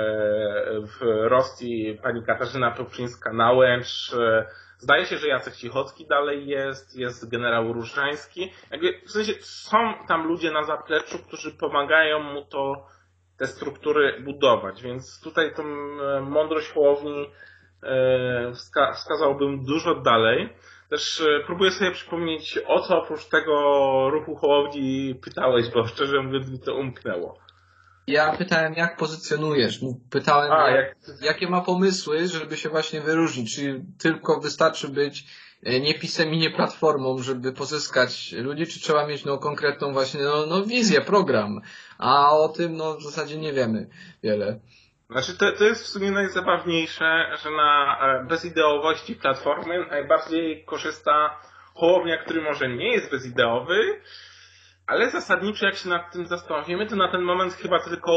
w 0.80 1.00
Rosji 1.28 1.98
pani 2.02 2.22
Katarzyna 2.22 2.70
Toprzyńska-Nałęcz, 2.70 4.14
Zdaje 4.78 5.06
się, 5.06 5.18
że 5.18 5.28
Jacek 5.28 5.56
Cichocki 5.56 6.06
dalej 6.06 6.46
jest, 6.46 6.96
jest 6.96 7.30
generał 7.30 7.72
Różański. 7.72 8.52
Jakby, 8.70 9.00
w 9.06 9.10
sensie 9.10 9.32
są 9.40 9.76
tam 10.08 10.26
ludzie 10.26 10.50
na 10.50 10.64
zapleczu, 10.64 11.18
którzy 11.18 11.50
pomagają 11.52 12.20
mu 12.20 12.44
to, 12.44 12.86
te 13.38 13.46
struktury 13.46 14.20
budować, 14.20 14.82
więc 14.82 15.20
tutaj 15.20 15.54
tą 15.54 15.62
e, 15.62 16.20
mądrość 16.20 16.72
Hołowni 16.72 17.30
e, 17.82 18.52
wska 18.52 18.92
wskazałbym 18.92 19.64
dużo 19.64 19.94
dalej. 19.94 20.48
Też 20.90 21.20
e, 21.20 21.40
próbuję 21.46 21.70
sobie 21.70 21.90
przypomnieć, 21.90 22.58
o 22.66 22.80
co 22.80 23.02
oprócz 23.02 23.24
tego 23.24 23.54
ruchu 24.10 24.36
Hołowni 24.36 25.14
pytałeś, 25.14 25.68
bo 25.74 25.86
szczerze 25.86 26.22
mówiąc 26.22 26.50
mi 26.50 26.58
to 26.58 26.74
umknęło. 26.74 27.44
Ja 28.06 28.32
pytałem, 28.32 28.74
jak 28.74 28.96
pozycjonujesz. 28.96 29.80
Pytałem, 30.10 30.52
A, 30.52 30.70
jak... 30.70 30.96
jakie 31.20 31.48
ma 31.48 31.60
pomysły, 31.60 32.28
żeby 32.28 32.56
się 32.56 32.68
właśnie 32.68 33.00
wyróżnić. 33.00 33.56
Czy 33.56 33.84
tylko 33.98 34.40
wystarczy 34.40 34.88
być 34.88 35.26
e, 35.62 35.80
nie 35.80 35.98
pisem 35.98 36.34
i 36.34 36.38
nie 36.38 36.50
platformą, 36.50 37.18
żeby 37.18 37.52
pozyskać 37.52 38.32
ludzi, 38.32 38.66
czy 38.66 38.80
trzeba 38.80 39.06
mieć 39.06 39.24
no, 39.24 39.38
konkretną 39.38 39.92
właśnie 39.92 40.22
no, 40.22 40.46
no, 40.46 40.64
wizję, 40.64 41.00
program. 41.00 41.60
A 41.98 42.30
o 42.30 42.48
tym 42.48 42.76
no, 42.76 42.96
w 42.96 43.02
zasadzie 43.02 43.38
nie 43.38 43.52
wiemy 43.52 43.88
wiele. 44.22 44.60
Znaczy 45.10 45.38
to, 45.38 45.52
to 45.52 45.64
jest 45.64 45.84
w 45.84 45.86
sumie 45.88 46.10
najzabawniejsze, 46.10 47.36
że 47.42 47.50
na 47.50 47.98
e, 48.00 48.24
bezideowości 48.24 49.16
platformy 49.16 49.86
najbardziej 49.90 50.64
korzysta 50.64 51.40
Hołownia, 51.74 52.18
który 52.18 52.42
może 52.42 52.68
nie 52.68 52.92
jest 52.92 53.10
bezideowy, 53.10 54.00
ale 54.86 55.10
zasadniczo 55.10 55.66
jak 55.66 55.74
się 55.76 55.88
nad 55.88 56.12
tym 56.12 56.26
zastanowimy, 56.26 56.86
to 56.86 56.96
na 56.96 57.08
ten 57.12 57.22
moment 57.22 57.52
chyba 57.54 57.80
tylko 57.80 58.12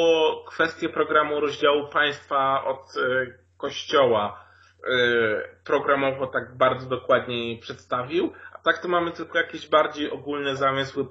kwestię 0.48 0.90
programu 0.90 1.40
rozdziału 1.40 1.88
państwa 1.88 2.64
od 2.64 2.80
e, 2.80 3.26
kościoła 3.58 4.46
e, 4.84 4.90
programowo 5.64 6.28
tak 6.28 6.58
bardzo 6.58 6.90
dokładnie 6.90 7.58
przedstawił, 7.62 8.34
a 8.54 8.60
tak 8.60 8.78
to 8.78 8.88
mamy 8.88 9.12
tylko 9.12 9.38
jakieś 9.38 9.68
bardziej 9.70 10.12
ogólne 10.12 10.56
zamysły, 10.56 11.06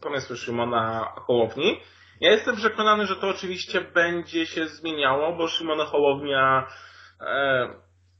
pomysły 0.00 0.36
Szymona 0.36 1.12
Hołowni. 1.16 1.80
Ja 2.22 2.30
jestem 2.30 2.56
przekonany, 2.56 3.06
że 3.06 3.16
to 3.16 3.28
oczywiście 3.28 3.80
będzie 3.80 4.46
się 4.46 4.66
zmieniało, 4.66 5.36
bo 5.36 5.48
Szymon 5.48 5.86
Hołownia 5.86 6.66
e, 7.20 7.68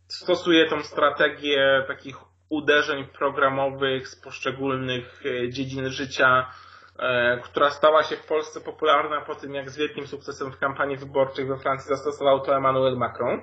stosuje 0.08 0.68
tą 0.68 0.82
strategię 0.82 1.84
takich 1.88 2.16
uderzeń 2.48 3.04
programowych 3.04 4.08
z 4.08 4.16
poszczególnych 4.16 5.22
e, 5.26 5.48
dziedzin 5.48 5.90
życia, 5.90 6.50
e, 6.98 7.40
która 7.44 7.70
stała 7.70 8.02
się 8.02 8.16
w 8.16 8.26
Polsce 8.26 8.60
popularna 8.60 9.20
po 9.20 9.34
tym, 9.34 9.54
jak 9.54 9.70
z 9.70 9.76
wielkim 9.76 10.06
sukcesem 10.06 10.52
w 10.52 10.58
kampanii 10.58 10.96
wyborczej 10.96 11.46
we 11.46 11.58
Francji 11.58 11.88
zastosował 11.88 12.40
to 12.40 12.56
Emmanuel 12.56 12.96
Macron. 12.96 13.40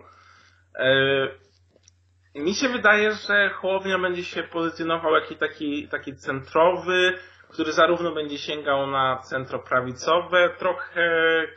Mi 2.36 2.56
się 2.56 2.70
wydaje, 2.70 3.12
że 3.12 3.50
Hołownia 3.50 4.00
będzie 4.00 4.24
się 4.24 4.44
pozycjonował 4.44 5.14
jako 5.14 5.36
taki, 5.36 5.88
taki 5.88 6.16
centrowy, 6.16 7.14
który 7.50 7.72
zarówno 7.72 8.12
będzie 8.12 8.38
sięgał 8.38 8.88
na 8.88 9.18
centroprawicowe 9.18 10.50
trochę 10.58 11.02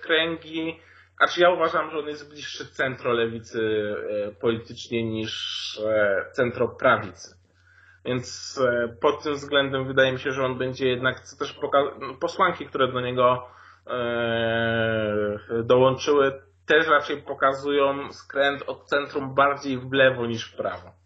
kręgi, 0.01 0.81
a 1.21 1.27
czy 1.27 1.41
ja 1.41 1.51
uważam, 1.51 1.91
że 1.91 1.99
on 1.99 2.09
jest 2.09 2.31
bliższy 2.31 2.67
centrolewicy 2.67 3.95
e, 4.29 4.33
politycznie 4.33 5.05
niż 5.05 5.81
e, 5.87 6.25
centroprawicy. 6.33 7.37
Więc 8.05 8.59
e, 8.65 8.89
pod 9.01 9.23
tym 9.23 9.35
względem 9.35 9.87
wydaje 9.87 10.13
mi 10.13 10.19
się, 10.19 10.33
że 10.33 10.45
on 10.45 10.59
będzie 10.59 10.89
jednak 10.89 11.21
też 11.39 11.59
poka- 11.59 12.19
posłanki, 12.21 12.67
które 12.67 12.93
do 12.93 13.01
niego 13.01 13.49
dołączyły, 15.65 16.43
też 16.67 16.87
raczej 16.87 17.23
pokazują 17.23 18.13
skręt 18.13 18.63
od 18.67 18.85
centrum 18.85 19.35
bardziej 19.35 19.79
w 19.79 19.93
lewo 19.93 20.27
niż 20.27 20.53
w 20.53 20.57
prawo. 20.57 21.02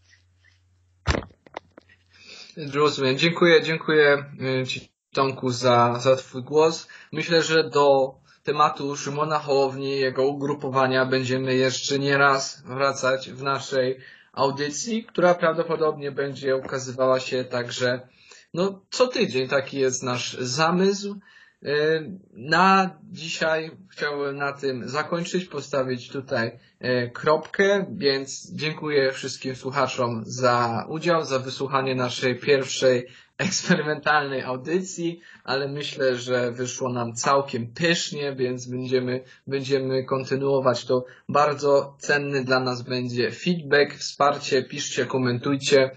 Rozumiem. 2.56 3.18
Dziękuję, 3.18 3.62
dziękuję 3.62 4.24
y, 4.62 4.66
Ci 4.66 4.92
Tomku 5.14 5.50
za, 5.50 5.98
za 6.00 6.16
Twój 6.16 6.42
głos. 6.42 6.88
Myślę, 7.12 7.42
że 7.42 7.70
do 7.70 8.14
tematu 8.42 8.96
Szymona 8.96 9.38
Hołowni 9.38 9.98
jego 9.98 10.26
ugrupowania 10.26 11.06
będziemy 11.06 11.54
jeszcze 11.54 11.98
nie 11.98 12.18
raz 12.18 12.62
wracać 12.62 13.30
w 13.30 13.42
naszej 13.42 13.98
audycji, 14.32 15.04
która 15.04 15.34
prawdopodobnie 15.34 16.12
będzie 16.12 16.56
ukazywała 16.56 17.20
się 17.20 17.44
także 17.44 18.08
no, 18.54 18.82
co 18.90 19.08
tydzień. 19.08 19.48
Taki 19.48 19.78
jest 19.78 20.02
nasz 20.02 20.32
zamysł. 20.32 21.16
Y, 21.62 22.10
na 22.32 22.98
dzisiaj 23.10 23.70
chciałbym 23.90 24.36
na 24.36 24.52
tym 24.52 24.88
zakończyć, 24.88 25.44
postawić 25.44 26.08
tutaj 26.08 26.58
y, 26.84 27.10
kropkę, 27.14 27.86
więc 27.90 28.52
dziękuję 28.52 29.12
wszystkim 29.12 29.56
słuchaczom 29.56 30.22
za 30.26 30.86
udział, 30.88 31.24
za 31.24 31.38
wysłuchanie 31.38 31.94
naszej 31.94 32.38
pierwszej 32.38 33.06
eksperymentalnej 33.38 34.42
audycji, 34.42 35.20
ale 35.44 35.68
myślę, 35.68 36.16
że 36.16 36.52
wyszło 36.52 36.92
nam 36.92 37.14
całkiem 37.14 37.66
pysznie, 37.66 38.34
więc 38.34 38.66
będziemy, 38.66 39.24
będziemy 39.46 40.04
kontynuować. 40.04 40.84
To 40.84 41.04
bardzo 41.28 41.96
cenny 41.98 42.44
dla 42.44 42.60
nas 42.60 42.82
będzie 42.82 43.30
feedback, 43.30 43.94
wsparcie, 43.94 44.62
piszcie, 44.62 45.06
komentujcie, 45.06 45.90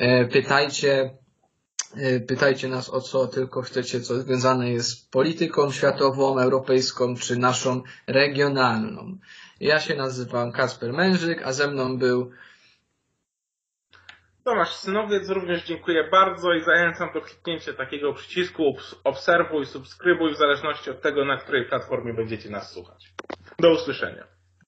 y, 0.00 0.28
pytajcie, 0.32 1.17
pytajcie 2.28 2.68
nas 2.68 2.90
o 2.90 3.00
co 3.00 3.26
tylko 3.26 3.62
chcecie, 3.62 4.00
co 4.00 4.14
związane 4.14 4.70
jest 4.70 4.90
z 4.90 4.96
polityką 4.96 5.72
światową, 5.72 6.38
europejską 6.38 7.16
czy 7.16 7.36
naszą 7.36 7.82
regionalną. 8.06 9.18
Ja 9.60 9.80
się 9.80 9.94
nazywam 9.96 10.52
Kasper 10.52 10.92
Mężyk, 10.92 11.42
a 11.44 11.52
ze 11.52 11.68
mną 11.68 11.98
był 11.98 12.30
Tomasz 14.44 14.74
Synowiec, 14.74 15.28
również 15.28 15.64
dziękuję 15.64 16.08
bardzo 16.10 16.52
i 16.52 16.60
zachęcam 16.64 17.12
do 17.14 17.20
kliknięcia 17.20 17.72
takiego 17.72 18.12
przycisku 18.14 18.76
obserwuj, 19.04 19.66
subskrybuj 19.66 20.34
w 20.34 20.38
zależności 20.38 20.90
od 20.90 21.00
tego, 21.02 21.24
na 21.24 21.36
której 21.36 21.64
platformie 21.68 22.14
będziecie 22.14 22.50
nas 22.50 22.72
słuchać. 22.72 23.12
Do 23.58 23.72
usłyszenia. 23.72 24.37